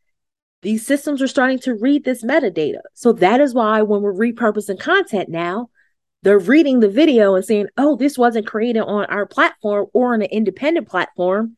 these 0.62 0.86
systems 0.86 1.22
are 1.22 1.28
starting 1.28 1.58
to 1.60 1.74
read 1.74 2.04
this 2.04 2.22
metadata. 2.22 2.80
So 2.94 3.12
that 3.14 3.40
is 3.40 3.54
why 3.54 3.82
when 3.82 4.02
we're 4.02 4.12
repurposing 4.12 4.78
content 4.78 5.28
now, 5.28 5.70
they're 6.22 6.38
reading 6.38 6.80
the 6.80 6.88
video 6.88 7.34
and 7.34 7.44
saying, 7.44 7.68
oh, 7.78 7.96
this 7.96 8.18
wasn't 8.18 8.46
created 8.46 8.80
on 8.80 9.06
our 9.06 9.26
platform 9.26 9.86
or 9.94 10.14
on 10.14 10.22
an 10.22 10.28
independent 10.30 10.88
platform. 10.88 11.56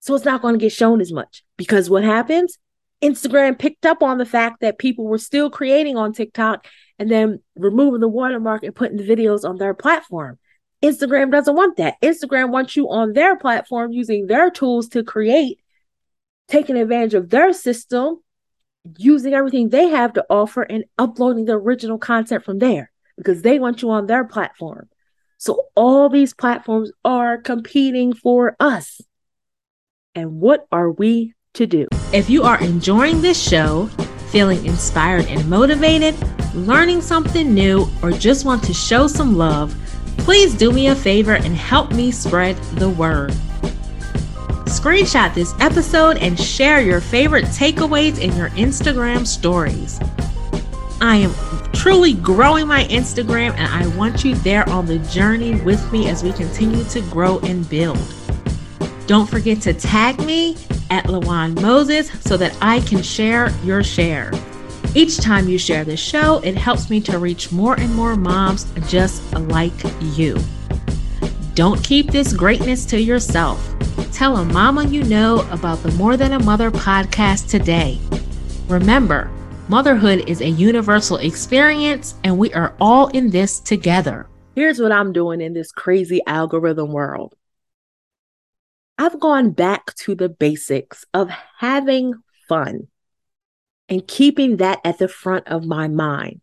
So 0.00 0.14
it's 0.14 0.24
not 0.24 0.42
going 0.42 0.54
to 0.54 0.60
get 0.60 0.72
shown 0.72 1.00
as 1.00 1.12
much. 1.12 1.42
Because 1.56 1.90
what 1.90 2.04
happens? 2.04 2.58
Instagram 3.02 3.58
picked 3.58 3.84
up 3.84 4.02
on 4.02 4.18
the 4.18 4.26
fact 4.26 4.60
that 4.60 4.78
people 4.78 5.04
were 5.04 5.18
still 5.18 5.50
creating 5.50 5.96
on 5.96 6.12
TikTok 6.12 6.66
and 6.98 7.10
then 7.10 7.42
removing 7.56 8.00
the 8.00 8.08
watermark 8.08 8.62
and 8.62 8.74
putting 8.74 8.96
the 8.96 9.06
videos 9.06 9.48
on 9.48 9.58
their 9.58 9.74
platform. 9.74 10.38
Instagram 10.82 11.32
doesn't 11.32 11.56
want 11.56 11.76
that. 11.78 12.00
Instagram 12.02 12.50
wants 12.50 12.76
you 12.76 12.88
on 12.88 13.14
their 13.14 13.36
platform 13.36 13.90
using 13.90 14.26
their 14.26 14.50
tools 14.50 14.88
to 14.90 15.02
create, 15.02 15.58
taking 16.46 16.76
advantage 16.76 17.14
of 17.14 17.30
their 17.30 17.52
system 17.52 18.20
using 18.96 19.34
everything 19.34 19.68
they 19.68 19.88
have 19.88 20.12
to 20.14 20.26
offer 20.28 20.62
and 20.62 20.84
uploading 20.98 21.44
the 21.44 21.54
original 21.54 21.98
content 21.98 22.44
from 22.44 22.58
there 22.58 22.90
because 23.16 23.42
they 23.42 23.58
want 23.58 23.82
you 23.82 23.90
on 23.90 24.06
their 24.06 24.24
platform. 24.24 24.88
So 25.38 25.68
all 25.74 26.08
these 26.08 26.34
platforms 26.34 26.90
are 27.04 27.38
competing 27.38 28.14
for 28.14 28.56
us. 28.60 29.00
And 30.14 30.40
what 30.40 30.66
are 30.70 30.90
we 30.90 31.34
to 31.54 31.66
do? 31.66 31.88
If 32.12 32.30
you 32.30 32.44
are 32.44 32.60
enjoying 32.62 33.20
this 33.20 33.40
show, 33.40 33.86
feeling 34.30 34.64
inspired 34.64 35.26
and 35.26 35.48
motivated, 35.48 36.14
learning 36.54 37.00
something 37.00 37.52
new, 37.52 37.88
or 38.02 38.10
just 38.12 38.44
want 38.44 38.62
to 38.64 38.74
show 38.74 39.06
some 39.06 39.36
love, 39.36 39.74
please 40.18 40.54
do 40.54 40.72
me 40.72 40.88
a 40.88 40.94
favor 40.94 41.34
and 41.34 41.54
help 41.54 41.92
me 41.92 42.10
spread 42.10 42.56
the 42.76 42.88
word. 42.88 43.34
Screenshot 44.74 45.32
this 45.32 45.54
episode 45.60 46.18
and 46.18 46.38
share 46.38 46.80
your 46.80 47.00
favorite 47.00 47.44
takeaways 47.44 48.20
in 48.20 48.36
your 48.36 48.50
Instagram 48.50 49.24
stories. 49.24 50.00
I 51.00 51.14
am 51.16 51.32
truly 51.72 52.14
growing 52.14 52.66
my 52.66 52.82
Instagram 52.86 53.52
and 53.54 53.72
I 53.72 53.86
want 53.96 54.24
you 54.24 54.34
there 54.34 54.68
on 54.68 54.86
the 54.86 54.98
journey 54.98 55.60
with 55.60 55.92
me 55.92 56.08
as 56.08 56.24
we 56.24 56.32
continue 56.32 56.82
to 56.86 57.00
grow 57.02 57.38
and 57.40 57.66
build. 57.68 58.02
Don't 59.06 59.30
forget 59.30 59.62
to 59.62 59.74
tag 59.74 60.18
me 60.18 60.56
at 60.90 61.04
Lawan 61.04 61.58
Moses 61.62 62.10
so 62.22 62.36
that 62.36 62.58
I 62.60 62.80
can 62.80 63.00
share 63.00 63.50
your 63.62 63.84
share. 63.84 64.32
Each 64.96 65.18
time 65.18 65.48
you 65.48 65.56
share 65.56 65.84
this 65.84 66.00
show, 66.00 66.40
it 66.40 66.56
helps 66.56 66.90
me 66.90 67.00
to 67.02 67.20
reach 67.20 67.52
more 67.52 67.78
and 67.78 67.94
more 67.94 68.16
moms 68.16 68.66
just 68.88 69.32
like 69.34 69.72
you. 70.16 70.36
Don't 71.54 71.82
keep 71.84 72.10
this 72.10 72.32
greatness 72.32 72.84
to 72.86 73.00
yourself. 73.00 73.73
Tell 74.14 74.36
a 74.36 74.44
mama 74.44 74.84
you 74.84 75.02
know 75.02 75.40
about 75.50 75.82
the 75.82 75.90
More 75.94 76.16
Than 76.16 76.34
a 76.34 76.38
Mother 76.38 76.70
podcast 76.70 77.50
today. 77.50 77.98
Remember, 78.68 79.28
motherhood 79.68 80.28
is 80.28 80.40
a 80.40 80.50
universal 80.50 81.16
experience 81.16 82.14
and 82.22 82.38
we 82.38 82.54
are 82.54 82.76
all 82.80 83.08
in 83.08 83.30
this 83.30 83.58
together. 83.58 84.28
Here's 84.54 84.78
what 84.78 84.92
I'm 84.92 85.12
doing 85.12 85.40
in 85.40 85.52
this 85.52 85.72
crazy 85.72 86.20
algorithm 86.28 86.92
world 86.92 87.34
I've 88.98 89.18
gone 89.18 89.50
back 89.50 89.92
to 89.96 90.14
the 90.14 90.28
basics 90.28 91.04
of 91.12 91.28
having 91.58 92.14
fun 92.48 92.86
and 93.88 94.06
keeping 94.06 94.58
that 94.58 94.78
at 94.84 94.98
the 94.98 95.08
front 95.08 95.48
of 95.48 95.66
my 95.66 95.88
mind. 95.88 96.40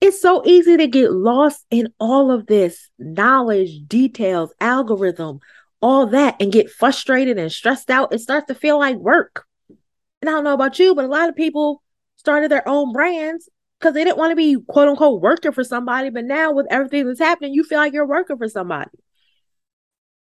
It's 0.00 0.20
so 0.20 0.44
easy 0.44 0.76
to 0.78 0.88
get 0.88 1.12
lost 1.12 1.64
in 1.70 1.94
all 2.00 2.32
of 2.32 2.46
this 2.46 2.90
knowledge, 2.98 3.86
details, 3.86 4.52
algorithm, 4.60 5.38
all 5.84 6.06
that, 6.06 6.36
and 6.40 6.50
get 6.50 6.70
frustrated 6.70 7.36
and 7.36 7.52
stressed 7.52 7.90
out. 7.90 8.14
It 8.14 8.20
starts 8.20 8.46
to 8.46 8.54
feel 8.54 8.78
like 8.78 8.96
work. 8.96 9.44
And 9.68 10.30
I 10.30 10.32
don't 10.32 10.44
know 10.44 10.54
about 10.54 10.78
you, 10.78 10.94
but 10.94 11.04
a 11.04 11.08
lot 11.08 11.28
of 11.28 11.36
people 11.36 11.82
started 12.16 12.50
their 12.50 12.66
own 12.66 12.94
brands 12.94 13.50
because 13.78 13.92
they 13.92 14.02
didn't 14.02 14.16
want 14.16 14.30
to 14.30 14.36
be 14.36 14.56
quote 14.66 14.88
unquote 14.88 15.20
working 15.20 15.52
for 15.52 15.62
somebody. 15.62 16.08
But 16.08 16.24
now, 16.24 16.52
with 16.52 16.66
everything 16.70 17.06
that's 17.06 17.20
happening, 17.20 17.52
you 17.52 17.64
feel 17.64 17.76
like 17.76 17.92
you're 17.92 18.06
working 18.06 18.38
for 18.38 18.48
somebody. 18.48 18.88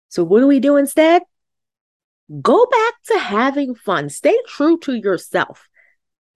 So, 0.09 0.23
what 0.23 0.39
do 0.39 0.47
we 0.47 0.59
do 0.59 0.77
instead? 0.77 1.21
Go 2.41 2.65
back 2.65 2.93
to 3.09 3.19
having 3.19 3.75
fun. 3.75 4.09
Stay 4.09 4.37
true 4.47 4.79
to 4.79 4.95
yourself. 4.95 5.69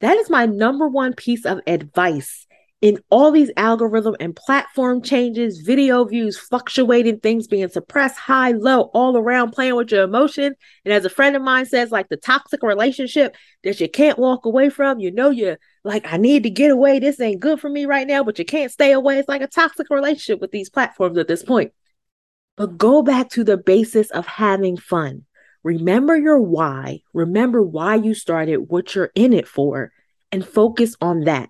That 0.01 0.17
is 0.17 0.29
my 0.29 0.46
number 0.46 0.88
one 0.88 1.13
piece 1.13 1.46
of 1.46 1.62
advice 1.65 2.46
in 2.86 3.00
all 3.10 3.32
these 3.32 3.50
algorithm 3.58 4.15
and 4.20 4.36
platform 4.36 5.01
changes, 5.01 5.58
video 5.58 6.06
views 6.06 6.38
fluctuating, 6.38 7.20
things 7.20 7.48
being 7.48 7.68
suppressed, 7.68 8.15
high, 8.15 8.51
low, 8.51 8.92
all 8.94 9.18
around, 9.18 9.54
playing 9.54 9.75
with 9.75 9.92
your 9.92 10.04
emotion. 10.04 10.54
And 10.86 10.94
as 10.94 11.04
a 11.04 11.10
friend 11.10 11.36
of 11.36 11.42
mine 11.42 11.65
says, 11.65 11.89
like 11.89 12.10
the 12.10 12.15
toxic 12.15 12.62
relationship 12.62 13.36
that 13.63 13.80
you 13.82 13.89
can't 13.89 14.20
walk 14.20 14.46
away 14.46 14.70
from, 14.70 15.00
you 15.00 15.10
know, 15.10 15.32
you're 15.32 15.58
like, 15.84 16.06
I 16.13 16.18
need 16.18 16.44
to 16.44 16.51
get 16.51 16.70
away. 16.70 17.00
This 17.00 17.20
ain't 17.20 17.39
good 17.39 17.60
for 17.60 17.72
me 17.72 17.88
right 17.88 18.06
now, 18.06 18.24
but 18.24 18.38
you 18.38 18.46
can't 18.46 18.72
stay 18.72 18.92
away. 18.92 19.18
It's 19.18 19.27
like 19.27 19.42
a 19.42 19.48
toxic 19.48 19.89
relationship 19.89 20.39
with 20.39 20.51
these 20.51 20.70
platforms 20.70 21.18
at 21.18 21.27
this 21.27 21.42
point. 21.42 21.72
But 22.56 22.77
go 22.77 23.01
back 23.01 23.32
to 23.32 23.44
the 23.44 23.58
basis 23.58 24.12
of 24.12 24.27
having 24.27 24.77
fun. 24.77 25.25
Remember 25.63 26.15
your 26.15 26.39
why. 26.39 27.01
Remember 27.13 27.63
why 27.63 27.96
you 27.96 28.13
started, 28.13 28.58
what 28.58 28.94
you're 28.94 29.12
in 29.15 29.34
it 29.34 29.48
for, 29.48 29.92
and 30.32 30.48
focus 30.48 30.96
on 31.01 31.22
that. 31.22 31.50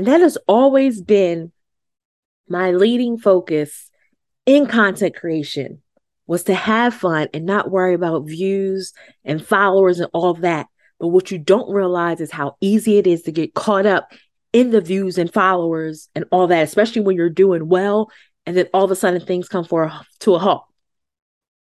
And 0.00 0.06
that 0.06 0.22
has 0.22 0.38
always 0.48 1.02
been 1.02 1.52
my 2.48 2.70
leading 2.70 3.18
focus 3.18 3.90
in 4.46 4.64
content 4.64 5.14
creation 5.14 5.82
was 6.26 6.44
to 6.44 6.54
have 6.54 6.94
fun 6.94 7.28
and 7.34 7.44
not 7.44 7.70
worry 7.70 7.92
about 7.92 8.26
views 8.26 8.94
and 9.26 9.44
followers 9.44 10.00
and 10.00 10.08
all 10.14 10.32
that. 10.32 10.68
But 10.98 11.08
what 11.08 11.30
you 11.30 11.36
don't 11.36 11.70
realize 11.70 12.22
is 12.22 12.30
how 12.30 12.56
easy 12.62 12.96
it 12.96 13.06
is 13.06 13.24
to 13.24 13.30
get 13.30 13.52
caught 13.52 13.84
up 13.84 14.10
in 14.54 14.70
the 14.70 14.80
views 14.80 15.18
and 15.18 15.30
followers 15.30 16.08
and 16.14 16.24
all 16.32 16.46
that, 16.46 16.62
especially 16.62 17.02
when 17.02 17.16
you're 17.16 17.28
doing 17.28 17.68
well 17.68 18.10
and 18.46 18.56
then 18.56 18.68
all 18.72 18.84
of 18.84 18.90
a 18.90 18.96
sudden 18.96 19.20
things 19.20 19.50
come 19.50 19.66
for 19.66 19.82
a, 19.82 20.06
to 20.20 20.34
a 20.34 20.38
halt 20.38 20.64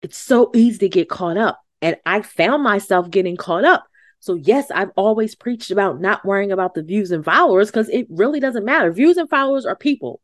it's 0.01 0.17
so 0.17 0.53
easy 0.55 0.79
to 0.79 0.89
get 0.89 1.09
caught 1.09 1.39
up. 1.39 1.61
And 1.83 1.97
I 2.07 2.23
found 2.23 2.63
myself 2.63 3.11
getting 3.11 3.37
caught 3.37 3.65
up. 3.65 3.85
So, 4.21 4.35
yes, 4.35 4.71
I've 4.71 4.91
always 4.97 5.35
preached 5.35 5.71
about 5.71 6.01
not 6.01 6.25
worrying 6.25 6.53
about 6.53 6.75
the 6.75 6.83
views 6.83 7.11
and 7.11 7.25
followers 7.25 7.71
because 7.71 7.89
it 7.89 8.07
really 8.11 8.41
doesn't 8.41 8.65
matter. 8.65 8.91
Views 8.93 9.17
and 9.17 9.31
followers 9.31 9.65
are 9.65 9.77
people. 9.77 10.21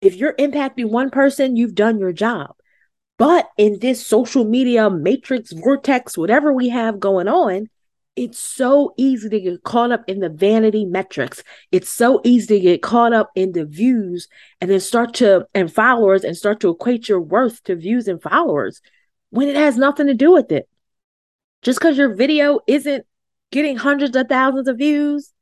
If 0.00 0.16
you're 0.16 0.34
impacting 0.34 0.90
one 0.90 1.10
person, 1.10 1.56
you've 1.56 1.74
done 1.74 1.98
your 1.98 2.12
job. 2.12 2.54
But 3.18 3.48
in 3.56 3.78
this 3.78 4.04
social 4.04 4.44
media 4.44 4.90
matrix, 4.90 5.52
vortex, 5.52 6.18
whatever 6.18 6.52
we 6.52 6.68
have 6.68 7.00
going 7.00 7.28
on, 7.28 7.68
it's 8.16 8.38
so 8.38 8.94
easy 8.96 9.28
to 9.28 9.40
get 9.40 9.64
caught 9.64 9.90
up 9.90 10.04
in 10.06 10.20
the 10.20 10.28
vanity 10.28 10.84
metrics. 10.84 11.42
It's 11.72 11.88
so 11.88 12.20
easy 12.22 12.56
to 12.56 12.60
get 12.60 12.82
caught 12.82 13.12
up 13.12 13.30
in 13.34 13.52
the 13.52 13.64
views 13.64 14.28
and 14.60 14.70
then 14.70 14.80
start 14.80 15.14
to, 15.14 15.46
and 15.54 15.72
followers, 15.72 16.22
and 16.22 16.36
start 16.36 16.60
to 16.60 16.70
equate 16.70 17.08
your 17.08 17.20
worth 17.20 17.62
to 17.64 17.74
views 17.74 18.06
and 18.06 18.22
followers 18.22 18.80
when 19.30 19.48
it 19.48 19.56
has 19.56 19.76
nothing 19.76 20.06
to 20.06 20.14
do 20.14 20.32
with 20.32 20.52
it. 20.52 20.68
Just 21.62 21.80
because 21.80 21.98
your 21.98 22.14
video 22.14 22.60
isn't 22.68 23.04
getting 23.54 23.76
hundreds 23.76 24.16
of 24.16 24.26
thousands 24.28 24.66
of 24.66 24.78
views, 24.78 25.32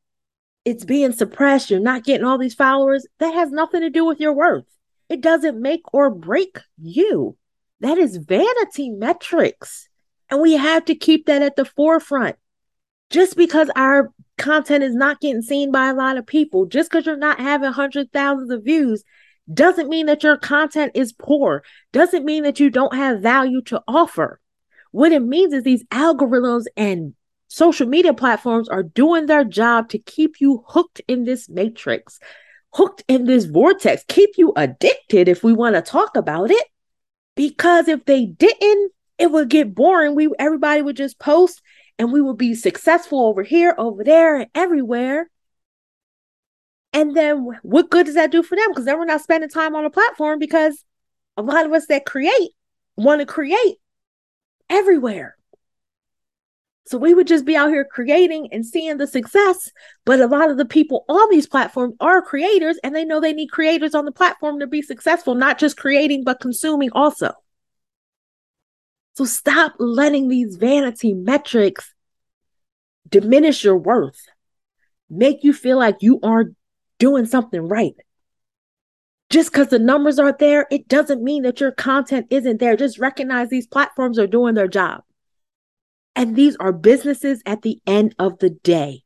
it's 0.66 0.84
being 0.84 1.12
suppressed, 1.12 1.70
you're 1.70 1.80
not 1.80 2.04
getting 2.04 2.26
all 2.26 2.36
these 2.36 2.52
followers, 2.54 3.06
that 3.20 3.32
has 3.32 3.50
nothing 3.50 3.80
to 3.80 3.88
do 3.88 4.04
with 4.04 4.20
your 4.20 4.34
worth. 4.34 4.66
It 5.08 5.22
doesn't 5.22 5.58
make 5.58 5.80
or 5.94 6.10
break 6.10 6.58
you. 6.76 7.38
That 7.80 7.96
is 7.96 8.18
vanity 8.18 8.90
metrics. 8.90 9.88
And 10.28 10.42
we 10.42 10.52
have 10.52 10.84
to 10.84 10.94
keep 10.94 11.24
that 11.24 11.40
at 11.40 11.56
the 11.56 11.64
forefront. 11.64 12.36
Just 13.08 13.34
because 13.34 13.70
our 13.76 14.12
content 14.36 14.84
is 14.84 14.94
not 14.94 15.20
getting 15.20 15.40
seen 15.40 15.72
by 15.72 15.88
a 15.88 15.94
lot 15.94 16.18
of 16.18 16.26
people, 16.26 16.66
just 16.66 16.90
because 16.90 17.06
you're 17.06 17.16
not 17.16 17.40
having 17.40 17.72
hundreds 17.72 18.08
of 18.08 18.12
thousands 18.12 18.50
of 18.50 18.62
views, 18.62 19.04
doesn't 19.54 19.88
mean 19.88 20.04
that 20.04 20.22
your 20.22 20.36
content 20.36 20.92
is 20.94 21.14
poor, 21.14 21.64
doesn't 21.92 22.26
mean 22.26 22.42
that 22.42 22.60
you 22.60 22.68
don't 22.68 22.94
have 22.94 23.22
value 23.22 23.62
to 23.62 23.82
offer. 23.88 24.38
What 24.90 25.12
it 25.12 25.22
means 25.22 25.54
is 25.54 25.62
these 25.62 25.84
algorithms 25.84 26.66
and 26.76 27.14
social 27.52 27.86
media 27.86 28.14
platforms 28.14 28.68
are 28.68 28.82
doing 28.82 29.26
their 29.26 29.44
job 29.44 29.90
to 29.90 29.98
keep 29.98 30.40
you 30.40 30.64
hooked 30.66 31.02
in 31.06 31.24
this 31.24 31.50
matrix, 31.50 32.18
hooked 32.72 33.04
in 33.08 33.26
this 33.26 33.44
vortex, 33.44 34.04
keep 34.08 34.30
you 34.38 34.54
addicted 34.56 35.28
if 35.28 35.44
we 35.44 35.52
want 35.52 35.74
to 35.74 35.82
talk 35.82 36.16
about 36.16 36.50
it. 36.50 36.66
Because 37.36 37.88
if 37.88 38.04
they 38.06 38.24
didn't, 38.24 38.92
it 39.18 39.30
would 39.30 39.50
get 39.50 39.74
boring. 39.74 40.14
We 40.14 40.30
everybody 40.38 40.80
would 40.80 40.96
just 40.96 41.18
post 41.18 41.60
and 41.98 42.10
we 42.10 42.22
would 42.22 42.38
be 42.38 42.54
successful 42.54 43.26
over 43.26 43.42
here, 43.42 43.74
over 43.76 44.02
there, 44.02 44.36
and 44.36 44.50
everywhere. 44.54 45.30
And 46.94 47.14
then 47.14 47.48
what 47.62 47.90
good 47.90 48.06
does 48.06 48.14
that 48.14 48.32
do 48.32 48.42
for 48.42 48.56
them? 48.56 48.70
Because 48.70 48.86
then 48.86 48.98
we're 48.98 49.04
not 49.04 49.20
spending 49.20 49.50
time 49.50 49.74
on 49.74 49.84
a 49.84 49.90
platform 49.90 50.38
because 50.38 50.84
a 51.36 51.42
lot 51.42 51.66
of 51.66 51.72
us 51.72 51.86
that 51.88 52.06
create 52.06 52.50
want 52.96 53.20
to 53.20 53.26
create 53.26 53.76
everywhere. 54.70 55.36
So 56.92 56.98
we 56.98 57.14
would 57.14 57.26
just 57.26 57.46
be 57.46 57.56
out 57.56 57.70
here 57.70 57.86
creating 57.86 58.50
and 58.52 58.66
seeing 58.66 58.98
the 58.98 59.06
success. 59.06 59.70
But 60.04 60.20
a 60.20 60.26
lot 60.26 60.50
of 60.50 60.58
the 60.58 60.66
people 60.66 61.06
on 61.08 61.30
these 61.30 61.46
platforms 61.46 61.94
are 62.00 62.20
creators 62.20 62.78
and 62.84 62.94
they 62.94 63.02
know 63.02 63.18
they 63.18 63.32
need 63.32 63.50
creators 63.50 63.94
on 63.94 64.04
the 64.04 64.12
platform 64.12 64.60
to 64.60 64.66
be 64.66 64.82
successful, 64.82 65.34
not 65.34 65.58
just 65.58 65.78
creating, 65.78 66.22
but 66.22 66.40
consuming 66.40 66.90
also. 66.92 67.32
So 69.14 69.24
stop 69.24 69.72
letting 69.78 70.28
these 70.28 70.56
vanity 70.56 71.14
metrics 71.14 71.94
diminish 73.08 73.64
your 73.64 73.78
worth, 73.78 74.20
make 75.08 75.44
you 75.44 75.54
feel 75.54 75.78
like 75.78 75.96
you 76.02 76.20
are 76.22 76.52
doing 76.98 77.24
something 77.24 77.68
right. 77.68 77.94
Just 79.30 79.50
because 79.50 79.68
the 79.68 79.78
numbers 79.78 80.18
aren't 80.18 80.40
there, 80.40 80.66
it 80.70 80.88
doesn't 80.88 81.24
mean 81.24 81.44
that 81.44 81.58
your 81.58 81.72
content 81.72 82.26
isn't 82.28 82.60
there. 82.60 82.76
Just 82.76 82.98
recognize 82.98 83.48
these 83.48 83.66
platforms 83.66 84.18
are 84.18 84.26
doing 84.26 84.54
their 84.54 84.68
job. 84.68 85.02
And 86.14 86.36
these 86.36 86.56
are 86.56 86.72
businesses 86.72 87.42
at 87.46 87.62
the 87.62 87.80
end 87.86 88.14
of 88.18 88.38
the 88.38 88.50
day. 88.50 89.02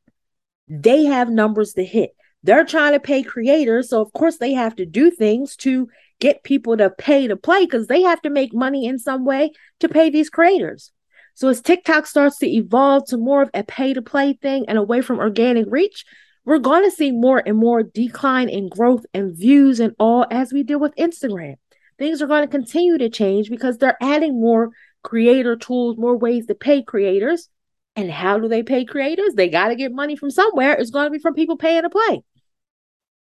They 0.67 1.05
have 1.05 1.29
numbers 1.29 1.73
to 1.73 1.85
hit. 1.85 2.11
They're 2.43 2.65
trying 2.65 2.93
to 2.93 2.99
pay 2.99 3.23
creators. 3.23 3.89
So, 3.89 4.01
of 4.01 4.13
course, 4.13 4.37
they 4.37 4.53
have 4.53 4.75
to 4.75 4.85
do 4.85 5.11
things 5.11 5.55
to 5.57 5.87
get 6.19 6.43
people 6.43 6.77
to 6.77 6.89
pay 6.89 7.27
to 7.27 7.35
play 7.35 7.65
because 7.65 7.87
they 7.87 8.01
have 8.01 8.21
to 8.21 8.29
make 8.29 8.53
money 8.53 8.85
in 8.85 8.99
some 8.99 9.25
way 9.25 9.51
to 9.79 9.89
pay 9.89 10.09
these 10.09 10.29
creators. 10.29 10.91
So, 11.33 11.47
as 11.47 11.61
TikTok 11.61 12.05
starts 12.05 12.37
to 12.39 12.47
evolve 12.47 13.05
to 13.07 13.17
more 13.17 13.41
of 13.41 13.49
a 13.53 13.63
pay 13.63 13.93
to 13.93 14.01
play 14.01 14.33
thing 14.33 14.65
and 14.67 14.77
away 14.77 15.01
from 15.01 15.19
organic 15.19 15.65
reach, 15.69 16.05
we're 16.45 16.59
going 16.59 16.83
to 16.83 16.95
see 16.95 17.11
more 17.11 17.43
and 17.45 17.57
more 17.57 17.83
decline 17.83 18.49
in 18.49 18.69
growth 18.69 19.05
and 19.13 19.37
views 19.37 19.79
and 19.79 19.93
all 19.99 20.25
as 20.31 20.53
we 20.53 20.63
deal 20.63 20.79
with 20.79 20.95
Instagram. 20.95 21.55
Things 21.99 22.21
are 22.21 22.27
going 22.27 22.43
to 22.43 22.47
continue 22.47 22.97
to 22.97 23.09
change 23.09 23.49
because 23.49 23.77
they're 23.77 23.97
adding 24.01 24.39
more 24.39 24.69
creator 25.07 25.55
tools, 25.55 25.97
more 25.97 26.17
ways 26.17 26.47
to 26.47 26.53
pay 26.53 26.83
creators. 26.83 27.47
And 27.95 28.11
how 28.11 28.39
do 28.39 28.49
they 28.49 28.61
pay 28.61 28.83
creators? 28.83 29.33
They 29.35 29.47
got 29.47 29.69
to 29.69 29.75
get 29.75 29.93
money 29.93 30.17
from 30.17 30.29
somewhere. 30.29 30.73
It's 30.73 30.91
going 30.91 31.05
to 31.05 31.11
be 31.11 31.19
from 31.19 31.33
people 31.33 31.55
paying 31.55 31.83
to 31.83 31.89
play. 31.89 32.23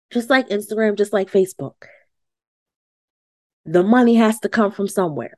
Just 0.09 0.29
like 0.29 0.47
Instagram, 0.47 0.97
just 0.97 1.11
like 1.11 1.29
Facebook. 1.29 1.73
The 3.65 3.83
money 3.83 4.15
has 4.15 4.39
to 4.39 4.49
come 4.49 4.71
from 4.71 4.87
somewhere. 4.87 5.35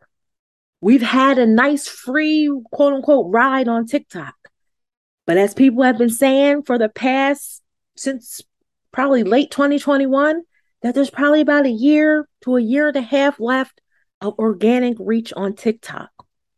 We've 0.80 1.02
had 1.02 1.40
a 1.40 1.48
nice 1.48 1.88
free 1.88 2.52
quote 2.72 2.94
unquote 2.94 3.34
ride 3.34 3.68
on 3.68 3.88
TikTok. 3.88 4.36
But 5.26 5.38
as 5.38 5.56
people 5.56 5.84
have 5.84 5.98
been 5.98 6.12
saying 6.12 6.64
for 6.64 6.78
the 6.78 6.88
past, 6.88 7.64
since 7.96 8.42
probably 8.92 9.24
late 9.24 9.50
2021, 9.50 10.44
that 10.84 10.94
there's 10.94 11.10
probably 11.10 11.42
about 11.42 11.66
a 11.66 11.72
year 11.72 12.30
to 12.44 12.58
a 12.58 12.62
year 12.62 12.90
and 12.90 12.98
a 12.98 13.02
half 13.02 13.40
left 13.40 13.82
of 14.22 14.38
organic 14.38 14.98
reach 15.00 15.34
on 15.34 15.56
TikTok. 15.56 16.12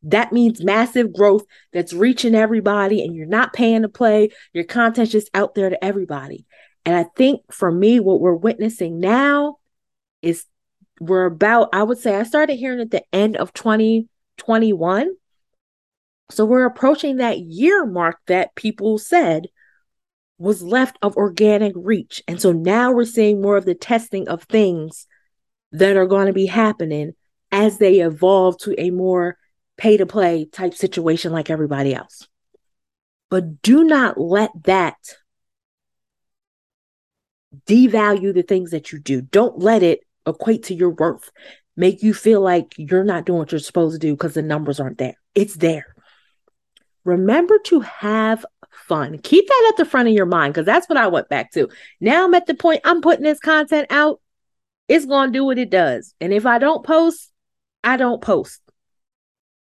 That 0.04 0.32
means 0.32 0.64
massive 0.64 1.14
growth 1.14 1.44
that's 1.74 1.94
reaching 1.94 2.36
everybody, 2.36 3.04
and 3.04 3.16
you're 3.16 3.26
not 3.26 3.54
paying 3.54 3.82
to 3.82 3.90
play. 3.90 4.30
Your 4.54 4.64
content's 4.64 5.12
just 5.12 5.30
out 5.34 5.56
there 5.56 5.70
to 5.70 5.84
everybody. 5.84 6.46
And 6.86 6.96
I 6.96 7.06
think 7.16 7.42
for 7.52 7.72
me, 7.72 8.00
what 8.00 8.22
we're 8.22 8.34
witnessing 8.34 9.00
now 9.00 9.58
is 10.22 10.46
we're 11.00 11.26
about, 11.26 11.70
I 11.74 11.84
would 11.84 11.98
say, 11.98 12.16
I 12.16 12.24
started 12.24 12.56
hearing 12.56 12.80
at 12.80 12.92
the 12.92 13.04
end 13.12 13.38
of 13.38 13.54
2021. 13.54 15.12
So 16.32 16.46
we're 16.46 16.66
approaching 16.66 17.18
that 17.18 17.40
year 17.40 17.86
mark 17.86 18.20
that 18.28 18.56
people 18.56 18.98
said 18.98 19.48
was 20.38 20.62
left 20.62 20.98
of 21.02 21.18
organic 21.18 21.74
reach. 21.76 22.24
And 22.28 22.42
so 22.42 22.52
now 22.52 22.92
we're 22.92 23.06
seeing 23.06 23.42
more 23.42 23.58
of 23.58 23.66
the 23.66 23.76
testing 23.76 24.30
of 24.30 24.44
things 24.44 25.08
that 25.72 25.98
are 25.98 26.08
going 26.08 26.28
to 26.28 26.34
be 26.34 26.46
happening 26.46 27.14
as 27.52 27.78
they 27.78 28.00
evolve 28.00 28.58
to 28.60 28.80
a 28.80 28.90
more 28.92 29.38
pay 29.80 29.98
to 29.98 30.06
play 30.06 30.46
type 30.46 30.74
situation 30.74 31.32
like 31.32 31.50
everybody 31.50 31.96
else. 31.96 32.28
But 33.30 33.62
do 33.62 33.84
not 33.84 34.20
let 34.20 34.52
that 34.66 34.98
devalue 37.66 38.34
the 38.34 38.44
things 38.44 38.72
that 38.72 38.92
you 38.92 39.00
do. 39.00 39.22
Don't 39.22 39.60
let 39.60 39.82
it 39.82 40.02
equate 40.26 40.64
to 40.64 40.76
your 40.76 40.90
worth, 40.92 41.32
make 41.76 42.04
you 42.04 42.14
feel 42.14 42.42
like 42.42 42.76
you're 42.78 43.04
not 43.04 43.26
doing 43.26 43.40
what 43.40 43.52
you're 43.52 43.60
supposed 43.60 43.94
to 43.94 44.08
do 44.08 44.14
because 44.14 44.34
the 44.34 44.42
numbers 44.42 44.80
aren't 44.80 44.98
there. 44.98 45.16
It's 45.34 45.56
there. 45.56 45.96
Remember 47.06 47.58
to 47.66 47.80
have 47.80 48.46
fun. 48.88 49.18
Keep 49.20 49.48
that 49.48 49.72
at 49.74 49.78
the 49.78 49.90
front 49.90 50.10
of 50.10 50.14
your 50.14 50.26
mind 50.26 50.54
because 50.54 50.66
that's 50.66 50.90
what 50.90 50.98
I 50.98 51.08
went 51.08 51.30
back 51.30 51.52
to. 51.54 51.70
Now 52.02 52.26
I'm 52.26 52.34
at 52.34 52.46
the 52.46 52.54
point 52.54 52.82
I'm 52.84 53.02
putting 53.02 53.24
this 53.24 53.40
content 53.40 53.88
out. 53.90 54.20
It's 54.88 55.06
going 55.06 55.30
to 55.30 55.38
do 55.38 55.46
what 55.46 55.58
it 55.58 55.70
does. 55.70 56.14
And 56.20 56.34
if 56.34 56.46
I 56.46 56.58
don't 56.58 56.86
post, 56.86 57.32
I 57.84 57.96
don't 57.96 58.22
post 58.22 58.62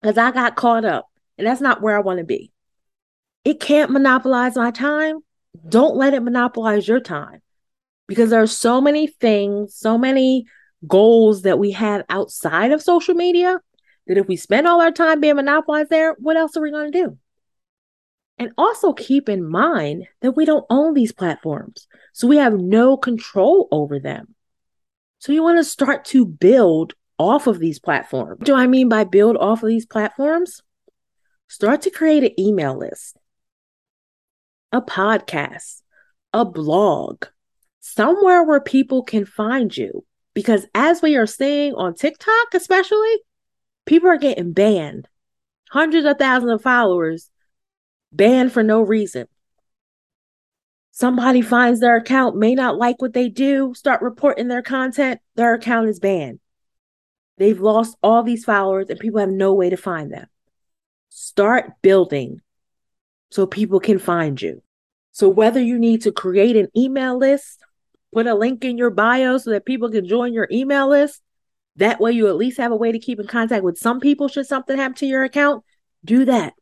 because 0.03 0.17
I 0.17 0.31
got 0.31 0.57
caught 0.57 0.83
up. 0.83 1.09
And 1.37 1.47
that's 1.47 1.61
not 1.61 1.81
where 1.81 1.95
I 1.95 2.01
want 2.01 2.19
to 2.19 2.25
be. 2.25 2.51
It 3.45 3.59
can't 3.59 3.89
monopolize 3.89 4.55
my 4.55 4.69
time. 4.69 5.19
Don't 5.67 5.95
let 5.95 6.13
it 6.13 6.19
monopolize 6.19 6.87
your 6.87 6.99
time 6.99 7.41
because 8.07 8.29
there 8.29 8.41
are 8.41 8.47
so 8.47 8.81
many 8.81 9.07
things, 9.07 9.75
so 9.75 9.97
many 9.97 10.45
goals 10.85 11.43
that 11.43 11.57
we 11.57 11.71
have 11.71 12.03
outside 12.09 12.71
of 12.71 12.81
social 12.81 13.15
media 13.15 13.59
that 14.07 14.17
if 14.17 14.27
we 14.27 14.35
spend 14.35 14.67
all 14.67 14.81
our 14.81 14.91
time 14.91 15.21
being 15.21 15.35
monopolized 15.35 15.89
there, 15.89 16.13
what 16.19 16.35
else 16.35 16.57
are 16.57 16.61
we 16.61 16.71
going 16.71 16.91
to 16.91 17.03
do? 17.05 17.17
And 18.37 18.51
also 18.57 18.93
keep 18.93 19.29
in 19.29 19.47
mind 19.47 20.07
that 20.21 20.33
we 20.33 20.43
don't 20.43 20.65
own 20.69 20.93
these 20.93 21.13
platforms. 21.13 21.87
So 22.11 22.27
we 22.27 22.37
have 22.37 22.53
no 22.53 22.97
control 22.97 23.69
over 23.71 23.99
them. 23.99 24.35
So 25.19 25.31
you 25.31 25.43
want 25.43 25.59
to 25.59 25.63
start 25.63 26.03
to 26.05 26.25
build 26.25 26.93
off 27.17 27.47
of 27.47 27.59
these 27.59 27.79
platforms. 27.79 28.39
What 28.39 28.45
do 28.45 28.55
I 28.55 28.67
mean 28.67 28.89
by 28.89 29.03
build 29.03 29.37
off 29.37 29.63
of 29.63 29.69
these 29.69 29.85
platforms? 29.85 30.61
Start 31.47 31.81
to 31.83 31.89
create 31.89 32.23
an 32.23 32.39
email 32.39 32.77
list, 32.77 33.17
a 34.71 34.81
podcast, 34.81 35.81
a 36.33 36.45
blog, 36.45 37.25
somewhere 37.79 38.43
where 38.43 38.61
people 38.61 39.03
can 39.03 39.25
find 39.25 39.75
you. 39.75 40.05
Because 40.33 40.65
as 40.73 41.01
we 41.01 41.15
are 41.15 41.27
seeing 41.27 41.75
on 41.75 41.93
TikTok, 41.93 42.53
especially, 42.53 43.21
people 43.85 44.09
are 44.09 44.17
getting 44.17 44.51
banned. 44.51 45.07
Hundreds 45.69 46.05
of 46.05 46.17
thousands 46.17 46.53
of 46.53 46.61
followers 46.61 47.29
banned 48.11 48.51
for 48.51 48.63
no 48.63 48.81
reason. 48.81 49.27
Somebody 50.91 51.41
finds 51.41 51.79
their 51.79 51.97
account, 51.97 52.35
may 52.35 52.53
not 52.53 52.77
like 52.77 53.01
what 53.01 53.13
they 53.13 53.27
do, 53.27 53.73
start 53.75 54.01
reporting 54.01 54.47
their 54.47 54.61
content, 54.61 55.19
their 55.35 55.55
account 55.55 55.89
is 55.89 55.99
banned. 55.99 56.39
They've 57.37 57.59
lost 57.59 57.97
all 58.03 58.23
these 58.23 58.45
followers 58.45 58.89
and 58.89 58.99
people 58.99 59.19
have 59.19 59.29
no 59.29 59.53
way 59.53 59.69
to 59.69 59.77
find 59.77 60.11
them. 60.11 60.27
Start 61.09 61.71
building 61.81 62.41
so 63.31 63.47
people 63.47 63.79
can 63.79 63.99
find 63.99 64.39
you. 64.41 64.61
So, 65.11 65.29
whether 65.29 65.61
you 65.61 65.77
need 65.77 66.01
to 66.03 66.11
create 66.11 66.55
an 66.55 66.69
email 66.75 67.17
list, 67.17 67.59
put 68.13 68.27
a 68.27 68.35
link 68.35 68.63
in 68.65 68.77
your 68.77 68.89
bio 68.89 69.37
so 69.37 69.51
that 69.51 69.65
people 69.65 69.89
can 69.89 70.07
join 70.07 70.33
your 70.33 70.47
email 70.51 70.89
list, 70.89 71.21
that 71.77 71.99
way 71.99 72.11
you 72.11 72.27
at 72.27 72.35
least 72.35 72.57
have 72.57 72.71
a 72.71 72.75
way 72.75 72.91
to 72.91 72.99
keep 72.99 73.19
in 73.19 73.27
contact 73.27 73.63
with 73.63 73.77
some 73.77 73.99
people 73.99 74.27
should 74.27 74.45
something 74.45 74.77
happen 74.77 74.95
to 74.97 75.05
your 75.05 75.23
account, 75.23 75.63
do 76.05 76.25
that. 76.25 76.53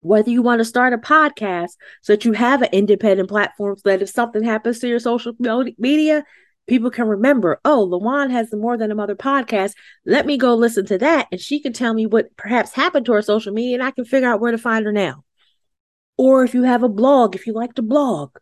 Whether 0.00 0.30
you 0.30 0.42
want 0.42 0.58
to 0.58 0.64
start 0.64 0.92
a 0.92 0.98
podcast 0.98 1.70
so 2.02 2.12
that 2.12 2.24
you 2.24 2.32
have 2.32 2.62
an 2.62 2.70
independent 2.72 3.28
platform 3.28 3.76
so 3.76 3.82
that 3.84 4.02
if 4.02 4.08
something 4.08 4.42
happens 4.42 4.80
to 4.80 4.88
your 4.88 4.98
social 4.98 5.32
media, 5.78 6.24
people 6.66 6.90
can 6.90 7.06
remember, 7.06 7.60
oh, 7.64 7.88
Lawan 7.90 8.30
has 8.30 8.50
the 8.50 8.56
More 8.56 8.76
Than 8.76 8.90
a 8.90 8.94
Mother 8.94 9.16
podcast. 9.16 9.72
Let 10.06 10.26
me 10.26 10.36
go 10.36 10.54
listen 10.54 10.86
to 10.86 10.98
that. 10.98 11.28
And 11.32 11.40
she 11.40 11.60
can 11.60 11.72
tell 11.72 11.94
me 11.94 12.06
what 12.06 12.36
perhaps 12.36 12.72
happened 12.72 13.06
to 13.06 13.12
her 13.12 13.22
social 13.22 13.52
media 13.52 13.74
and 13.74 13.82
I 13.82 13.90
can 13.90 14.04
figure 14.04 14.28
out 14.28 14.40
where 14.40 14.52
to 14.52 14.58
find 14.58 14.86
her 14.86 14.92
now. 14.92 15.24
Or 16.16 16.44
if 16.44 16.54
you 16.54 16.62
have 16.62 16.82
a 16.82 16.88
blog, 16.88 17.34
if 17.34 17.46
you 17.46 17.52
like 17.52 17.74
to 17.74 17.82
blog, 17.82 18.36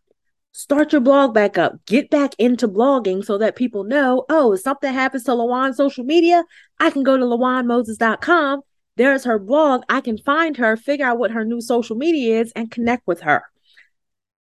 start 0.52 0.92
your 0.92 1.00
blog 1.00 1.33
back 1.33 1.56
up. 1.56 1.85
Get 1.87 2.11
back 2.11 2.35
into 2.38 2.68
blogging 2.68 3.24
so 3.24 3.38
that 3.38 3.56
people 3.56 3.85
know, 3.85 4.24
oh, 4.28 4.52
if 4.52 4.61
something 4.61 4.92
happens 4.92 5.24
to 5.24 5.30
Lawan's 5.33 5.76
social 5.76 6.04
media, 6.04 6.44
I 6.78 6.90
can 6.90 7.02
go 7.02 7.16
to 7.16 7.24
lawanmoses.com. 7.24 8.61
There's 8.96 9.24
her 9.24 9.38
blog. 9.38 9.83
I 9.88 10.00
can 10.00 10.18
find 10.18 10.56
her, 10.59 10.76
figure 10.76 11.06
out 11.06 11.18
what 11.18 11.30
her 11.30 11.44
new 11.44 11.61
social 11.61 11.96
media 11.96 12.40
is, 12.40 12.52
and 12.54 12.70
connect 12.70 13.06
with 13.06 13.20
her. 13.22 13.44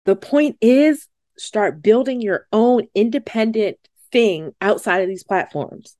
The 0.05 0.15
point 0.15 0.57
is, 0.59 1.07
start 1.39 1.81
building 1.81 2.21
your 2.21 2.47
own 2.51 2.87
independent 2.93 3.77
thing 4.11 4.51
outside 4.61 5.01
of 5.01 5.07
these 5.07 5.23
platforms. 5.23 5.95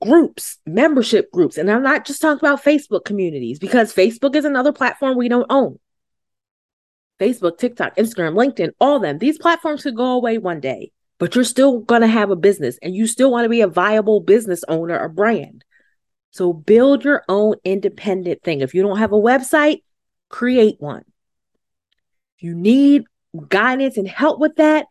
Groups, 0.00 0.58
membership 0.66 1.30
groups. 1.32 1.56
And 1.56 1.70
I'm 1.70 1.82
not 1.82 2.04
just 2.04 2.20
talking 2.20 2.46
about 2.46 2.64
Facebook 2.64 3.04
communities 3.04 3.58
because 3.58 3.94
Facebook 3.94 4.34
is 4.34 4.44
another 4.44 4.72
platform 4.72 5.16
we 5.16 5.28
don't 5.28 5.46
own. 5.50 5.78
Facebook, 7.18 7.58
TikTok, 7.58 7.96
Instagram, 7.96 8.34
LinkedIn, 8.34 8.72
all 8.78 8.98
them. 8.98 9.18
These 9.18 9.38
platforms 9.38 9.82
could 9.82 9.96
go 9.96 10.12
away 10.12 10.36
one 10.38 10.60
day, 10.60 10.92
but 11.18 11.34
you're 11.34 11.44
still 11.44 11.80
going 11.80 12.02
to 12.02 12.06
have 12.06 12.30
a 12.30 12.36
business 12.36 12.78
and 12.82 12.94
you 12.94 13.06
still 13.06 13.30
want 13.30 13.46
to 13.46 13.48
be 13.48 13.62
a 13.62 13.68
viable 13.68 14.20
business 14.20 14.62
owner 14.68 14.98
or 14.98 15.08
brand. 15.08 15.64
So 16.30 16.52
build 16.52 17.04
your 17.04 17.24
own 17.28 17.54
independent 17.64 18.42
thing. 18.42 18.60
If 18.60 18.74
you 18.74 18.82
don't 18.82 18.98
have 18.98 19.12
a 19.12 19.16
website, 19.16 19.82
create 20.28 20.76
one. 20.78 21.04
If 22.36 22.42
you 22.42 22.54
need 22.54 23.04
guidance 23.36 23.96
and 23.96 24.08
help 24.08 24.40
with 24.40 24.56
that, 24.56 24.86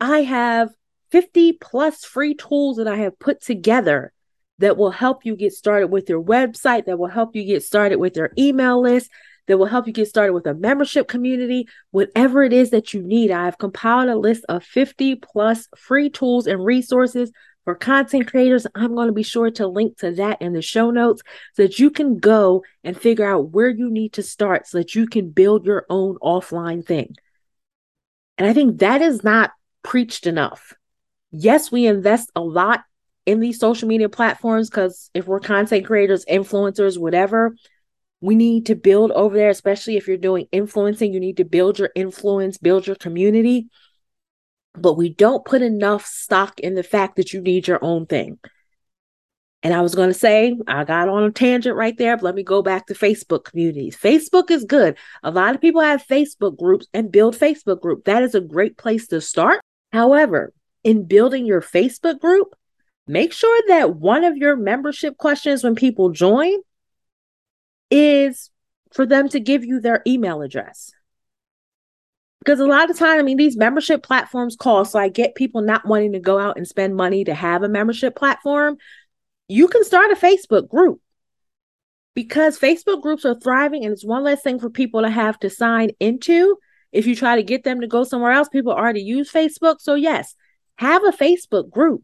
I 0.00 0.22
have 0.22 0.70
50 1.10 1.54
plus 1.54 2.04
free 2.04 2.34
tools 2.34 2.76
that 2.76 2.88
I 2.88 2.96
have 2.96 3.18
put 3.18 3.40
together 3.40 4.12
that 4.58 4.76
will 4.76 4.90
help 4.90 5.24
you 5.24 5.36
get 5.36 5.52
started 5.52 5.88
with 5.88 6.08
your 6.08 6.22
website, 6.22 6.86
that 6.86 6.98
will 6.98 7.08
help 7.08 7.36
you 7.36 7.44
get 7.44 7.62
started 7.62 7.98
with 7.98 8.16
your 8.16 8.30
email 8.36 8.80
list, 8.80 9.10
that 9.46 9.56
will 9.56 9.66
help 9.66 9.86
you 9.86 9.92
get 9.92 10.08
started 10.08 10.32
with 10.32 10.46
a 10.46 10.54
membership 10.54 11.08
community, 11.08 11.68
whatever 11.90 12.42
it 12.42 12.52
is 12.52 12.70
that 12.70 12.92
you 12.92 13.02
need. 13.02 13.30
I 13.30 13.44
have 13.44 13.58
compiled 13.58 14.08
a 14.08 14.16
list 14.16 14.44
of 14.48 14.64
50 14.64 15.16
plus 15.16 15.68
free 15.76 16.10
tools 16.10 16.46
and 16.46 16.64
resources 16.64 17.32
for 17.64 17.74
content 17.74 18.30
creators. 18.30 18.66
I'm 18.74 18.94
going 18.94 19.08
to 19.08 19.12
be 19.12 19.22
sure 19.22 19.50
to 19.52 19.66
link 19.66 19.98
to 19.98 20.12
that 20.12 20.42
in 20.42 20.52
the 20.52 20.62
show 20.62 20.90
notes 20.90 21.22
so 21.54 21.62
that 21.62 21.78
you 21.78 21.90
can 21.90 22.18
go 22.18 22.64
and 22.84 22.98
figure 22.98 23.26
out 23.26 23.50
where 23.50 23.68
you 23.68 23.90
need 23.90 24.14
to 24.14 24.22
start 24.22 24.66
so 24.66 24.78
that 24.78 24.94
you 24.94 25.06
can 25.06 25.30
build 25.30 25.64
your 25.64 25.86
own 25.88 26.16
offline 26.22 26.84
thing. 26.84 27.14
And 28.38 28.46
I 28.46 28.52
think 28.52 28.78
that 28.78 29.02
is 29.02 29.22
not 29.22 29.50
preached 29.82 30.26
enough. 30.26 30.72
Yes, 31.30 31.70
we 31.70 31.86
invest 31.86 32.30
a 32.34 32.40
lot 32.40 32.84
in 33.26 33.40
these 33.40 33.58
social 33.58 33.88
media 33.88 34.08
platforms 34.08 34.70
because 34.70 35.10
if 35.12 35.26
we're 35.26 35.40
content 35.40 35.84
creators, 35.84 36.24
influencers, 36.24 36.96
whatever, 36.96 37.54
we 38.20 38.34
need 38.34 38.66
to 38.66 38.74
build 38.74 39.10
over 39.12 39.36
there, 39.36 39.50
especially 39.50 39.96
if 39.96 40.08
you're 40.08 40.16
doing 40.16 40.46
influencing. 40.50 41.12
You 41.12 41.20
need 41.20 41.36
to 41.36 41.44
build 41.44 41.78
your 41.78 41.90
influence, 41.94 42.58
build 42.58 42.86
your 42.86 42.96
community. 42.96 43.68
But 44.74 44.94
we 44.94 45.12
don't 45.12 45.44
put 45.44 45.60
enough 45.60 46.06
stock 46.06 46.60
in 46.60 46.74
the 46.74 46.82
fact 46.82 47.16
that 47.16 47.32
you 47.32 47.40
need 47.40 47.66
your 47.66 47.82
own 47.82 48.06
thing. 48.06 48.38
And 49.62 49.74
I 49.74 49.80
was 49.80 49.94
going 49.94 50.08
to 50.08 50.14
say, 50.14 50.56
I 50.68 50.84
got 50.84 51.08
on 51.08 51.24
a 51.24 51.32
tangent 51.32 51.76
right 51.76 51.96
there, 51.98 52.16
but 52.16 52.22
let 52.22 52.34
me 52.36 52.44
go 52.44 52.62
back 52.62 52.86
to 52.86 52.94
Facebook 52.94 53.44
communities. 53.44 53.96
Facebook 53.96 54.50
is 54.52 54.64
good. 54.64 54.96
A 55.24 55.32
lot 55.32 55.54
of 55.54 55.60
people 55.60 55.80
have 55.80 56.06
Facebook 56.06 56.56
groups 56.56 56.86
and 56.94 57.10
build 57.10 57.36
Facebook 57.36 57.80
group. 57.80 58.04
That 58.04 58.22
is 58.22 58.36
a 58.36 58.40
great 58.40 58.78
place 58.78 59.08
to 59.08 59.20
start. 59.20 59.60
However, 59.92 60.52
in 60.84 61.06
building 61.06 61.44
your 61.44 61.60
Facebook 61.60 62.20
group, 62.20 62.54
make 63.08 63.32
sure 63.32 63.62
that 63.68 63.96
one 63.96 64.22
of 64.22 64.36
your 64.36 64.54
membership 64.54 65.16
questions 65.16 65.64
when 65.64 65.74
people 65.74 66.10
join 66.10 66.52
is 67.90 68.50
for 68.92 69.06
them 69.06 69.28
to 69.30 69.40
give 69.40 69.64
you 69.64 69.80
their 69.80 70.02
email 70.06 70.42
address. 70.42 70.92
Because 72.38 72.60
a 72.60 72.66
lot 72.66 72.90
of 72.90 72.96
time, 72.96 73.18
I 73.18 73.22
mean, 73.22 73.36
these 73.36 73.56
membership 73.56 74.02
platforms 74.04 74.56
cost. 74.56 74.92
So 74.92 74.98
I 74.98 75.08
get 75.08 75.34
people 75.34 75.62
not 75.62 75.84
wanting 75.84 76.12
to 76.12 76.20
go 76.20 76.38
out 76.38 76.56
and 76.56 76.66
spend 76.66 76.94
money 76.94 77.24
to 77.24 77.34
have 77.34 77.64
a 77.64 77.68
membership 77.68 78.14
platform. 78.14 78.78
You 79.48 79.68
can 79.68 79.84
start 79.84 80.10
a 80.10 80.14
Facebook 80.14 80.68
group 80.68 81.00
because 82.14 82.58
Facebook 82.58 83.00
groups 83.02 83.24
are 83.24 83.38
thriving 83.38 83.84
and 83.84 83.92
it's 83.92 84.04
one 84.04 84.24
less 84.24 84.42
thing 84.42 84.58
for 84.58 84.70
people 84.70 85.02
to 85.02 85.10
have 85.10 85.38
to 85.40 85.50
sign 85.50 85.90
into. 86.00 86.56
If 86.92 87.06
you 87.06 87.16
try 87.16 87.36
to 87.36 87.42
get 87.42 87.64
them 87.64 87.80
to 87.80 87.86
go 87.86 88.04
somewhere 88.04 88.32
else, 88.32 88.48
people 88.48 88.72
already 88.72 89.02
use 89.02 89.32
Facebook. 89.32 89.80
So, 89.80 89.94
yes, 89.94 90.34
have 90.76 91.04
a 91.04 91.12
Facebook 91.12 91.70
group, 91.70 92.02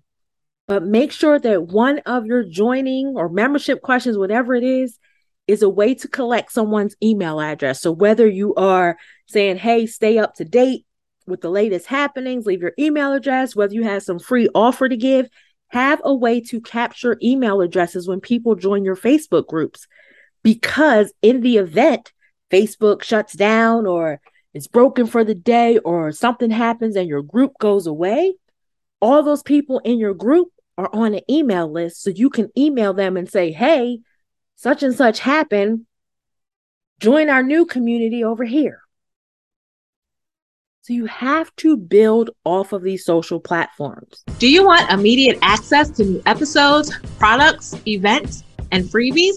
but 0.66 0.82
make 0.82 1.12
sure 1.12 1.38
that 1.38 1.68
one 1.68 2.00
of 2.00 2.26
your 2.26 2.44
joining 2.44 3.14
or 3.16 3.28
membership 3.28 3.82
questions, 3.82 4.18
whatever 4.18 4.54
it 4.54 4.64
is, 4.64 4.98
is 5.46 5.62
a 5.62 5.68
way 5.68 5.94
to 5.94 6.08
collect 6.08 6.52
someone's 6.52 6.96
email 7.02 7.40
address. 7.40 7.80
So 7.82 7.92
whether 7.92 8.26
you 8.26 8.54
are 8.54 8.96
saying, 9.26 9.58
hey, 9.58 9.86
stay 9.86 10.18
up 10.18 10.34
to 10.36 10.44
date 10.44 10.86
with 11.26 11.40
the 11.40 11.50
latest 11.50 11.86
happenings, 11.86 12.46
leave 12.46 12.62
your 12.62 12.72
email 12.78 13.12
address, 13.12 13.54
whether 13.54 13.74
you 13.74 13.82
have 13.82 14.02
some 14.02 14.18
free 14.18 14.48
offer 14.54 14.88
to 14.88 14.96
give, 14.96 15.28
have 15.74 16.00
a 16.04 16.14
way 16.14 16.40
to 16.40 16.60
capture 16.60 17.18
email 17.20 17.60
addresses 17.60 18.06
when 18.06 18.20
people 18.20 18.54
join 18.54 18.84
your 18.84 18.94
Facebook 18.94 19.48
groups. 19.48 19.88
Because 20.44 21.12
in 21.20 21.40
the 21.40 21.56
event 21.56 22.12
Facebook 22.48 23.02
shuts 23.02 23.32
down 23.32 23.84
or 23.84 24.20
it's 24.52 24.68
broken 24.68 25.06
for 25.06 25.24
the 25.24 25.34
day 25.34 25.78
or 25.78 26.12
something 26.12 26.50
happens 26.50 26.94
and 26.94 27.08
your 27.08 27.22
group 27.22 27.58
goes 27.58 27.88
away, 27.88 28.34
all 29.00 29.24
those 29.24 29.42
people 29.42 29.80
in 29.80 29.98
your 29.98 30.14
group 30.14 30.48
are 30.78 30.88
on 30.94 31.12
an 31.14 31.22
email 31.28 31.70
list. 31.70 32.02
So 32.02 32.10
you 32.10 32.30
can 32.30 32.50
email 32.56 32.94
them 32.94 33.16
and 33.16 33.28
say, 33.28 33.50
hey, 33.50 33.98
such 34.54 34.84
and 34.84 34.94
such 34.94 35.18
happened. 35.18 35.86
Join 37.00 37.28
our 37.28 37.42
new 37.42 37.66
community 37.66 38.22
over 38.22 38.44
here. 38.44 38.83
So 40.84 40.92
you 40.92 41.06
have 41.06 41.50
to 41.56 41.76
build 41.78 42.28
off 42.44 42.74
of 42.74 42.82
these 42.82 43.06
social 43.06 43.40
platforms. 43.40 44.22
Do 44.38 44.46
you 44.46 44.66
want 44.66 44.90
immediate 44.90 45.38
access 45.40 45.88
to 45.92 46.04
new 46.04 46.22
episodes, 46.26 46.94
products, 47.18 47.74
events, 47.88 48.44
and 48.70 48.84
freebies? 48.84 49.36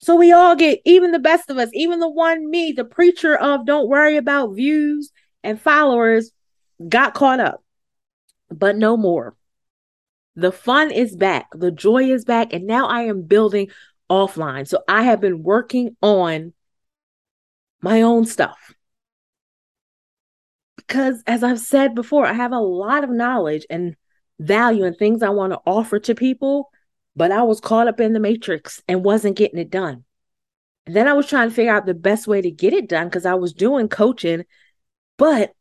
So 0.00 0.16
we 0.16 0.32
all 0.32 0.56
get, 0.56 0.80
even 0.84 1.12
the 1.12 1.18
best 1.18 1.48
of 1.48 1.56
us, 1.56 1.70
even 1.72 2.00
the 2.00 2.10
one 2.10 2.50
me, 2.50 2.72
the 2.72 2.84
preacher 2.84 3.34
of 3.34 3.64
don't 3.64 3.88
worry 3.88 4.18
about 4.18 4.54
views 4.54 5.10
and 5.42 5.58
followers, 5.58 6.32
got 6.86 7.14
caught 7.14 7.40
up, 7.40 7.61
but 8.52 8.76
no 8.76 8.96
more. 8.96 9.36
The 10.34 10.52
fun 10.52 10.90
is 10.90 11.14
back, 11.14 11.48
the 11.52 11.70
joy 11.70 12.10
is 12.10 12.24
back, 12.24 12.52
and 12.52 12.66
now 12.66 12.86
I 12.86 13.02
am 13.02 13.22
building 13.22 13.68
offline. 14.08 14.66
So 14.66 14.82
I 14.88 15.02
have 15.04 15.20
been 15.20 15.42
working 15.42 15.96
on 16.02 16.54
my 17.82 18.02
own 18.02 18.24
stuff. 18.24 18.74
Because 20.76 21.22
as 21.26 21.42
I've 21.42 21.60
said 21.60 21.94
before, 21.94 22.26
I 22.26 22.32
have 22.32 22.52
a 22.52 22.58
lot 22.58 23.04
of 23.04 23.10
knowledge 23.10 23.66
and 23.68 23.96
value 24.38 24.84
and 24.84 24.96
things 24.96 25.22
I 25.22 25.30
want 25.30 25.52
to 25.52 25.60
offer 25.66 25.98
to 26.00 26.14
people, 26.14 26.70
but 27.14 27.30
I 27.30 27.42
was 27.42 27.60
caught 27.60 27.88
up 27.88 28.00
in 28.00 28.12
the 28.12 28.20
matrix 28.20 28.82
and 28.88 29.04
wasn't 29.04 29.36
getting 29.36 29.58
it 29.58 29.70
done. 29.70 30.04
And 30.86 30.96
then 30.96 31.06
I 31.06 31.12
was 31.12 31.26
trying 31.26 31.48
to 31.48 31.54
figure 31.54 31.72
out 31.72 31.86
the 31.86 31.94
best 31.94 32.26
way 32.26 32.40
to 32.40 32.50
get 32.50 32.72
it 32.72 32.88
done 32.88 33.06
because 33.06 33.26
I 33.26 33.34
was 33.34 33.52
doing 33.52 33.88
coaching, 33.88 34.44
but 35.16 35.52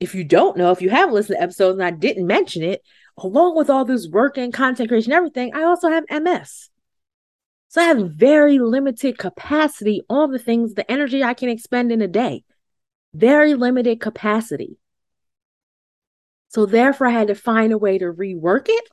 if 0.00 0.14
you 0.14 0.24
don't 0.24 0.56
know, 0.56 0.70
if 0.70 0.82
you 0.82 0.90
haven't 0.90 1.14
listened 1.14 1.38
to 1.38 1.42
episodes 1.42 1.78
and 1.78 1.86
I 1.86 1.90
didn't 1.90 2.26
mention 2.26 2.62
it, 2.62 2.82
along 3.16 3.56
with 3.56 3.70
all 3.70 3.84
this 3.84 4.08
work 4.08 4.36
and 4.36 4.52
content 4.52 4.88
creation, 4.88 5.12
everything, 5.12 5.54
I 5.54 5.64
also 5.64 5.88
have 5.88 6.04
MS. 6.10 6.70
So 7.68 7.80
I 7.80 7.84
have 7.84 8.10
very 8.10 8.58
limited 8.58 9.18
capacity 9.18 10.02
on 10.08 10.30
the 10.30 10.38
things, 10.38 10.74
the 10.74 10.90
energy 10.90 11.22
I 11.22 11.34
can 11.34 11.48
expend 11.48 11.92
in 11.92 12.02
a 12.02 12.08
day. 12.08 12.44
Very 13.14 13.54
limited 13.54 14.00
capacity. 14.00 14.78
So 16.48 16.66
therefore, 16.66 17.08
I 17.08 17.10
had 17.10 17.28
to 17.28 17.34
find 17.34 17.72
a 17.72 17.78
way 17.78 17.98
to 17.98 18.12
rework 18.12 18.66
it. 18.68 18.88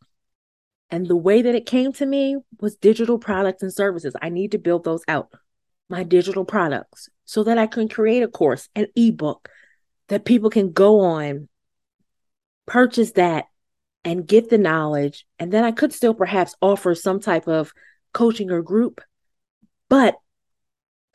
And 0.90 1.08
the 1.08 1.16
way 1.16 1.42
that 1.42 1.56
it 1.56 1.66
came 1.66 1.92
to 1.94 2.06
me 2.06 2.38
was 2.60 2.76
digital 2.76 3.18
products 3.18 3.64
and 3.64 3.74
services. 3.74 4.16
I 4.22 4.30
need 4.30 4.52
to 4.52 4.58
build 4.58 4.84
those 4.84 5.04
out, 5.08 5.30
my 5.90 6.04
digital 6.04 6.46
products, 6.46 7.10
so 7.26 7.44
that 7.44 7.58
I 7.58 7.68
can 7.68 7.90
create 7.90 8.22
a 8.22 8.28
course, 8.28 8.70
an 8.76 8.88
ebook, 8.96 9.50
that 10.14 10.26
people 10.26 10.52
can 10.52 10.72
go 10.72 11.00
on, 11.00 11.50
purchase 12.68 13.14
that, 13.14 13.46
and 14.06 14.28
get 14.28 14.48
the 14.48 14.60
knowledge. 14.60 15.26
And 15.40 15.52
then 15.52 15.64
I 15.64 15.72
could 15.72 15.92
still 15.92 16.14
perhaps 16.14 16.56
offer 16.62 16.94
some 16.94 17.20
type 17.20 17.48
of 17.48 17.74
coaching 18.14 18.52
or 18.52 18.62
group, 18.62 19.02
but 19.90 20.14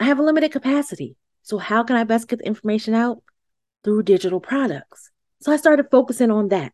I 0.00 0.06
have 0.06 0.18
a 0.18 0.24
limited 0.24 0.50
capacity. 0.50 1.14
So, 1.42 1.58
how 1.58 1.84
can 1.84 1.94
I 1.94 2.02
best 2.02 2.26
get 2.26 2.40
the 2.40 2.46
information 2.46 2.92
out? 2.92 3.22
Through 3.84 4.02
digital 4.02 4.40
products. 4.40 5.12
So, 5.42 5.52
I 5.52 5.58
started 5.58 5.92
focusing 5.92 6.32
on 6.32 6.48
that. 6.48 6.72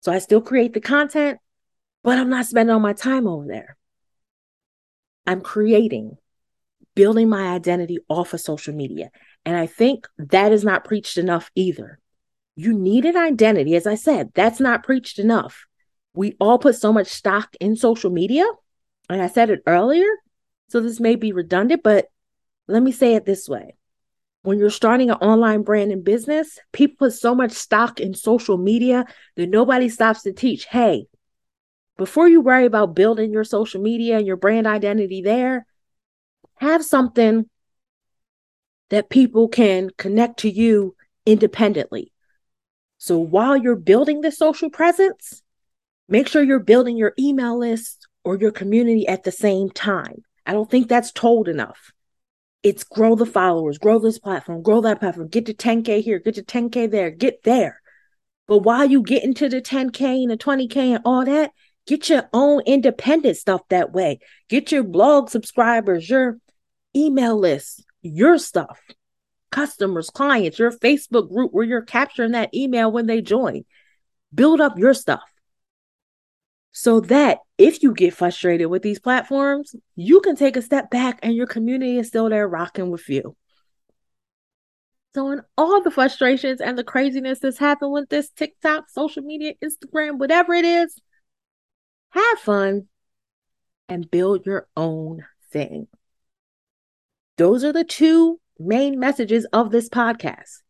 So, 0.00 0.12
I 0.12 0.18
still 0.18 0.42
create 0.42 0.74
the 0.74 0.80
content, 0.82 1.38
but 2.04 2.18
I'm 2.18 2.28
not 2.28 2.44
spending 2.44 2.74
all 2.74 2.80
my 2.80 2.92
time 2.92 3.26
over 3.26 3.46
there. 3.46 3.78
I'm 5.26 5.40
creating, 5.40 6.18
building 6.94 7.30
my 7.30 7.54
identity 7.54 7.96
off 8.10 8.34
of 8.34 8.42
social 8.42 8.74
media. 8.74 9.10
And 9.46 9.56
I 9.56 9.66
think 9.66 10.08
that 10.18 10.52
is 10.52 10.64
not 10.64 10.84
preached 10.84 11.16
enough 11.16 11.52
either. 11.54 12.00
You 12.56 12.72
need 12.74 13.04
an 13.04 13.16
identity. 13.16 13.76
As 13.76 13.86
I 13.86 13.94
said, 13.94 14.32
that's 14.34 14.58
not 14.58 14.82
preached 14.82 15.20
enough. 15.20 15.66
We 16.14 16.34
all 16.40 16.58
put 16.58 16.74
so 16.74 16.92
much 16.92 17.06
stock 17.06 17.54
in 17.60 17.76
social 17.76 18.10
media. 18.10 18.44
And 19.08 19.22
I 19.22 19.28
said 19.28 19.50
it 19.50 19.62
earlier. 19.64 20.08
So 20.68 20.80
this 20.80 20.98
may 20.98 21.14
be 21.14 21.32
redundant, 21.32 21.84
but 21.84 22.08
let 22.66 22.82
me 22.82 22.90
say 22.90 23.14
it 23.14 23.24
this 23.24 23.48
way. 23.48 23.76
When 24.42 24.58
you're 24.58 24.68
starting 24.68 25.10
an 25.10 25.16
online 25.16 25.62
brand 25.62 25.92
and 25.92 26.02
business, 26.02 26.58
people 26.72 27.06
put 27.06 27.14
so 27.14 27.32
much 27.32 27.52
stock 27.52 28.00
in 28.00 28.14
social 28.14 28.58
media 28.58 29.04
that 29.36 29.48
nobody 29.48 29.88
stops 29.88 30.22
to 30.22 30.32
teach 30.32 30.64
hey, 30.66 31.06
before 31.96 32.28
you 32.28 32.40
worry 32.40 32.66
about 32.66 32.96
building 32.96 33.32
your 33.32 33.44
social 33.44 33.80
media 33.80 34.18
and 34.18 34.26
your 34.26 34.36
brand 34.36 34.66
identity 34.66 35.22
there, 35.22 35.66
have 36.56 36.84
something 36.84 37.48
that 38.90 39.10
people 39.10 39.48
can 39.48 39.90
connect 39.96 40.40
to 40.40 40.50
you 40.50 40.94
independently. 41.24 42.12
So 42.98 43.18
while 43.18 43.56
you're 43.56 43.76
building 43.76 44.20
the 44.20 44.32
social 44.32 44.70
presence, 44.70 45.42
make 46.08 46.28
sure 46.28 46.42
you're 46.42 46.60
building 46.60 46.96
your 46.96 47.12
email 47.18 47.58
list 47.58 48.06
or 48.24 48.36
your 48.36 48.52
community 48.52 49.06
at 49.06 49.24
the 49.24 49.32
same 49.32 49.70
time. 49.70 50.24
I 50.44 50.52
don't 50.52 50.70
think 50.70 50.88
that's 50.88 51.12
told 51.12 51.48
enough. 51.48 51.92
It's 52.62 52.84
grow 52.84 53.14
the 53.14 53.26
followers, 53.26 53.78
grow 53.78 53.98
this 53.98 54.18
platform, 54.18 54.62
grow 54.62 54.80
that 54.80 55.00
platform, 55.00 55.28
get 55.28 55.46
to 55.46 55.54
10K 55.54 56.02
here, 56.02 56.18
get 56.18 56.34
to 56.34 56.42
10K 56.42 56.90
there, 56.90 57.10
get 57.10 57.42
there. 57.44 57.80
But 58.48 58.58
while 58.58 58.84
you 58.84 59.02
get 59.02 59.24
into 59.24 59.48
the 59.48 59.60
10K 59.60 60.22
and 60.22 60.30
the 60.30 60.36
20K 60.36 60.76
and 60.76 61.00
all 61.04 61.24
that, 61.24 61.52
get 61.86 62.08
your 62.08 62.28
own 62.32 62.62
independent 62.66 63.36
stuff 63.36 63.62
that 63.68 63.92
way. 63.92 64.20
Get 64.48 64.72
your 64.72 64.84
blog 64.84 65.30
subscribers, 65.30 66.08
your 66.08 66.38
email 66.94 67.38
list, 67.38 67.84
your 68.06 68.38
stuff, 68.38 68.80
customers, 69.50 70.10
clients, 70.10 70.58
your 70.58 70.72
Facebook 70.72 71.28
group 71.30 71.52
where 71.52 71.64
you're 71.64 71.82
capturing 71.82 72.32
that 72.32 72.54
email 72.54 72.90
when 72.90 73.06
they 73.06 73.22
join. 73.22 73.64
Build 74.34 74.60
up 74.60 74.78
your 74.78 74.94
stuff. 74.94 75.22
so 76.72 77.00
that 77.00 77.38
if 77.56 77.82
you 77.82 77.94
get 77.94 78.12
frustrated 78.14 78.66
with 78.68 78.82
these 78.82 78.98
platforms, 79.00 79.74
you 79.94 80.20
can 80.20 80.36
take 80.36 80.56
a 80.56 80.62
step 80.62 80.90
back 80.90 81.18
and 81.22 81.34
your 81.34 81.46
community 81.46 81.98
is 81.98 82.08
still 82.08 82.28
there 82.28 82.46
rocking 82.46 82.90
with 82.90 83.08
you. 83.08 83.34
So, 85.14 85.30
in 85.30 85.40
all 85.56 85.82
the 85.82 85.90
frustrations 85.90 86.60
and 86.60 86.76
the 86.76 86.84
craziness 86.84 87.38
that's 87.38 87.58
happened 87.58 87.92
with 87.92 88.10
this 88.10 88.28
TikTok, 88.30 88.90
social 88.90 89.22
media, 89.22 89.54
Instagram, 89.64 90.18
whatever 90.18 90.52
it 90.52 90.66
is, 90.66 91.00
have 92.10 92.38
fun 92.40 92.88
and 93.88 94.10
build 94.10 94.44
your 94.44 94.68
own 94.76 95.24
thing. 95.50 95.88
Those 97.36 97.64
are 97.64 97.72
the 97.72 97.84
two 97.84 98.40
main 98.58 98.98
messages 98.98 99.46
of 99.52 99.70
this 99.70 99.88
podcast. 99.88 100.62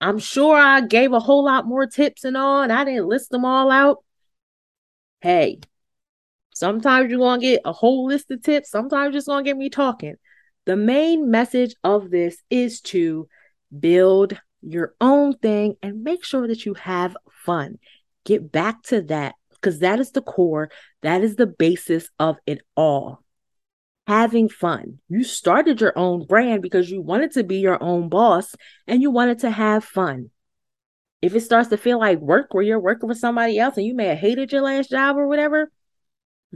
I'm 0.00 0.18
sure 0.18 0.56
I 0.56 0.80
gave 0.80 1.12
a 1.12 1.20
whole 1.20 1.44
lot 1.44 1.66
more 1.66 1.86
tips 1.86 2.24
and 2.24 2.36
all, 2.36 2.62
and 2.62 2.72
I 2.72 2.84
didn't 2.84 3.08
list 3.08 3.30
them 3.30 3.44
all 3.44 3.70
out 3.70 3.98
hey, 5.20 5.60
sometimes 6.54 7.10
you're 7.10 7.18
going 7.18 7.40
to 7.40 7.46
get 7.46 7.60
a 7.64 7.72
whole 7.72 8.06
list 8.06 8.30
of 8.30 8.42
tips. 8.42 8.70
Sometimes 8.70 9.06
you're 9.06 9.18
just 9.18 9.26
going 9.26 9.44
to 9.44 9.48
get 9.48 9.56
me 9.56 9.70
talking. 9.70 10.16
The 10.66 10.76
main 10.76 11.30
message 11.30 11.74
of 11.84 12.10
this 12.10 12.36
is 12.50 12.80
to 12.82 13.28
build 13.78 14.38
your 14.62 14.94
own 15.00 15.36
thing 15.38 15.76
and 15.82 16.04
make 16.04 16.24
sure 16.24 16.46
that 16.48 16.66
you 16.66 16.74
have 16.74 17.16
fun. 17.44 17.78
Get 18.24 18.52
back 18.52 18.82
to 18.84 19.02
that 19.02 19.34
because 19.50 19.80
that 19.80 20.00
is 20.00 20.12
the 20.12 20.22
core, 20.22 20.70
that 21.02 21.22
is 21.22 21.36
the 21.36 21.46
basis 21.46 22.08
of 22.18 22.36
it 22.46 22.60
all. 22.76 23.22
Having 24.10 24.48
fun. 24.48 24.98
You 25.08 25.22
started 25.22 25.80
your 25.80 25.92
own 25.96 26.26
brand 26.26 26.62
because 26.62 26.90
you 26.90 27.00
wanted 27.00 27.30
to 27.34 27.44
be 27.44 27.58
your 27.58 27.80
own 27.80 28.08
boss 28.08 28.56
and 28.88 29.00
you 29.00 29.10
wanted 29.12 29.38
to 29.38 29.50
have 29.50 29.84
fun 29.84 30.30
if 31.22 31.34
it 31.34 31.40
starts 31.40 31.68
to 31.68 31.76
feel 31.76 32.00
like 32.00 32.18
work 32.18 32.52
where 32.52 32.64
you're 32.64 32.80
working 32.80 33.08
for 33.08 33.14
somebody 33.14 33.58
else 33.58 33.76
and 33.76 33.86
you 33.86 33.94
may 33.94 34.06
have 34.06 34.18
hated 34.18 34.50
your 34.50 34.62
last 34.62 34.90
job 34.90 35.16
or 35.16 35.28
whatever, 35.28 35.70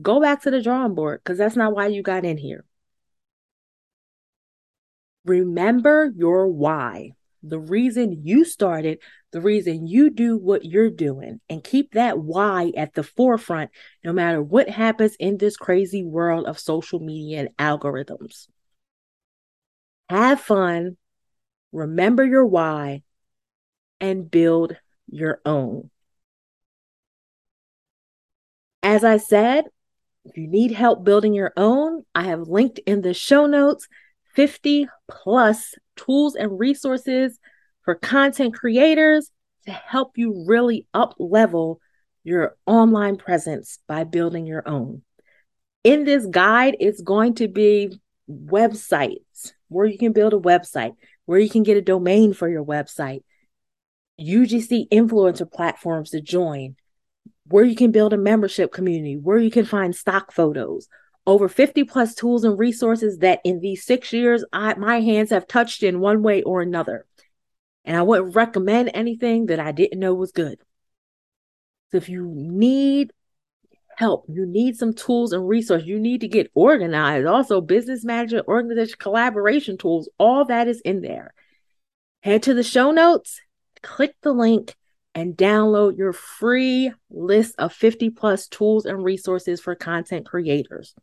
go 0.00 0.20
back 0.20 0.42
to 0.42 0.50
the 0.50 0.62
drawing 0.62 0.94
board 0.94 1.20
because 1.22 1.38
that's 1.38 1.54
not 1.54 1.74
why 1.74 1.86
you 1.86 2.02
got 2.02 2.24
in 2.24 2.38
here. 2.38 2.64
Remember 5.24 6.12
your 6.16 6.48
why, 6.48 7.12
the 7.46 7.58
reason 7.58 8.22
you 8.24 8.44
started, 8.44 8.98
the 9.32 9.40
reason 9.40 9.86
you 9.86 10.10
do 10.10 10.36
what 10.36 10.64
you're 10.64 10.90
doing, 10.90 11.40
and 11.48 11.62
keep 11.62 11.92
that 11.92 12.18
why 12.18 12.72
at 12.76 12.94
the 12.94 13.02
forefront 13.02 13.70
no 14.02 14.12
matter 14.12 14.42
what 14.42 14.68
happens 14.68 15.16
in 15.18 15.36
this 15.36 15.56
crazy 15.56 16.04
world 16.04 16.46
of 16.46 16.58
social 16.58 17.00
media 17.00 17.40
and 17.40 17.48
algorithms. 17.58 18.48
Have 20.08 20.40
fun, 20.40 20.96
remember 21.72 22.24
your 22.24 22.46
why, 22.46 23.02
and 24.00 24.30
build 24.30 24.76
your 25.08 25.40
own. 25.44 25.90
As 28.82 29.02
I 29.04 29.16
said, 29.16 29.64
if 30.24 30.36
you 30.36 30.46
need 30.46 30.72
help 30.72 31.04
building 31.04 31.34
your 31.34 31.52
own, 31.56 32.04
I 32.14 32.24
have 32.24 32.48
linked 32.48 32.78
in 32.80 33.02
the 33.02 33.14
show 33.14 33.46
notes 33.46 33.88
50 34.34 34.88
plus 35.08 35.74
tools 35.96 36.34
and 36.34 36.58
resources 36.58 37.38
for 37.82 37.94
content 37.94 38.54
creators 38.54 39.30
to 39.66 39.72
help 39.72 40.16
you 40.16 40.44
really 40.46 40.86
up 40.94 41.14
level 41.18 41.80
your 42.22 42.56
online 42.66 43.16
presence 43.16 43.78
by 43.86 44.04
building 44.04 44.46
your 44.46 44.66
own. 44.66 45.02
In 45.82 46.04
this 46.04 46.26
guide, 46.26 46.76
it's 46.80 47.02
going 47.02 47.34
to 47.34 47.48
be 47.48 48.00
websites 48.30 49.52
where 49.68 49.86
you 49.86 49.98
can 49.98 50.12
build 50.12 50.32
a 50.32 50.38
website, 50.38 50.94
where 51.26 51.38
you 51.38 51.50
can 51.50 51.62
get 51.62 51.76
a 51.76 51.82
domain 51.82 52.32
for 52.32 52.48
your 52.48 52.64
website, 52.64 53.22
UGC 54.20 54.88
influencer 54.90 55.50
platforms 55.50 56.10
to 56.10 56.20
join, 56.20 56.76
where 57.46 57.64
you 57.64 57.76
can 57.76 57.90
build 57.90 58.12
a 58.12 58.18
membership 58.18 58.72
community, 58.72 59.16
where 59.16 59.38
you 59.38 59.50
can 59.50 59.66
find 59.66 59.94
stock 59.94 60.32
photos, 60.32 60.88
over 61.26 61.48
50 61.48 61.84
plus 61.84 62.14
tools 62.14 62.44
and 62.44 62.58
resources 62.58 63.18
that 63.18 63.40
in 63.44 63.60
these 63.60 63.84
six 63.84 64.12
years, 64.12 64.44
I, 64.52 64.74
my 64.74 65.00
hands 65.00 65.30
have 65.30 65.46
touched 65.46 65.82
in 65.82 66.00
one 66.00 66.22
way 66.22 66.42
or 66.42 66.60
another. 66.60 67.06
And 67.84 67.96
I 67.96 68.02
wouldn't 68.02 68.34
recommend 68.34 68.90
anything 68.94 69.46
that 69.46 69.60
I 69.60 69.72
didn't 69.72 70.00
know 70.00 70.14
was 70.14 70.32
good. 70.32 70.58
So 71.90 71.98
if 71.98 72.08
you 72.08 72.26
need 72.34 73.12
help, 73.96 74.24
you 74.28 74.46
need 74.46 74.76
some 74.76 74.92
tools 74.92 75.32
and 75.32 75.46
resources, 75.48 75.86
you 75.86 76.00
need 76.00 76.22
to 76.22 76.28
get 76.28 76.50
organized. 76.54 77.26
Also, 77.26 77.60
business 77.60 78.04
management, 78.04 78.48
organization, 78.48 78.96
collaboration 78.98 79.78
tools, 79.78 80.08
all 80.18 80.46
that 80.46 80.68
is 80.68 80.80
in 80.80 81.00
there. 81.00 81.32
Head 82.22 82.42
to 82.44 82.54
the 82.54 82.62
show 82.62 82.90
notes 82.90 83.40
click 83.84 84.16
the 84.22 84.32
link 84.32 84.74
and 85.14 85.36
download 85.36 85.96
your 85.96 86.12
free 86.12 86.90
list 87.10 87.54
of 87.58 87.72
50 87.72 88.10
plus 88.10 88.48
tools 88.48 88.84
and 88.84 89.04
resources 89.04 89.60
for 89.60 89.76
content 89.76 90.26
creators. 90.26 90.94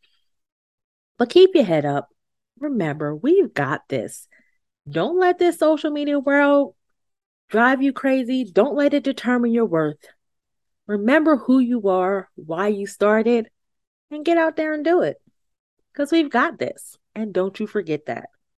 But 1.22 1.30
keep 1.30 1.52
your 1.54 1.66
head 1.66 1.86
up. 1.86 2.10
Remember, 2.60 3.16
we've 3.16 3.54
got 3.54 3.88
this. 3.90 4.28
Don't 4.90 5.20
let 5.20 5.38
this 5.38 5.60
social 5.60 5.92
media 5.92 6.18
world 6.18 6.74
drive 7.48 7.84
you 7.84 7.94
crazy. 7.94 8.44
Don't 8.44 8.76
let 8.76 8.96
it 8.96 9.04
determine 9.04 9.52
your 9.52 9.68
worth. 9.68 10.04
Remember 10.88 11.38
who 11.38 11.60
you 11.60 11.90
are, 11.90 12.28
why 12.34 12.70
you 12.70 12.88
started, 12.88 13.52
and 14.10 14.26
get 14.26 14.40
out 14.40 14.56
there 14.56 14.74
and 14.74 14.84
do 14.84 15.04
it. 15.04 15.18
Because 15.94 16.12
we've 16.12 16.32
got 16.32 16.58
this. 16.58 16.98
And 17.14 17.32
don't 17.32 17.60
you 17.60 17.68
forget 17.68 18.08
that. 18.08 18.32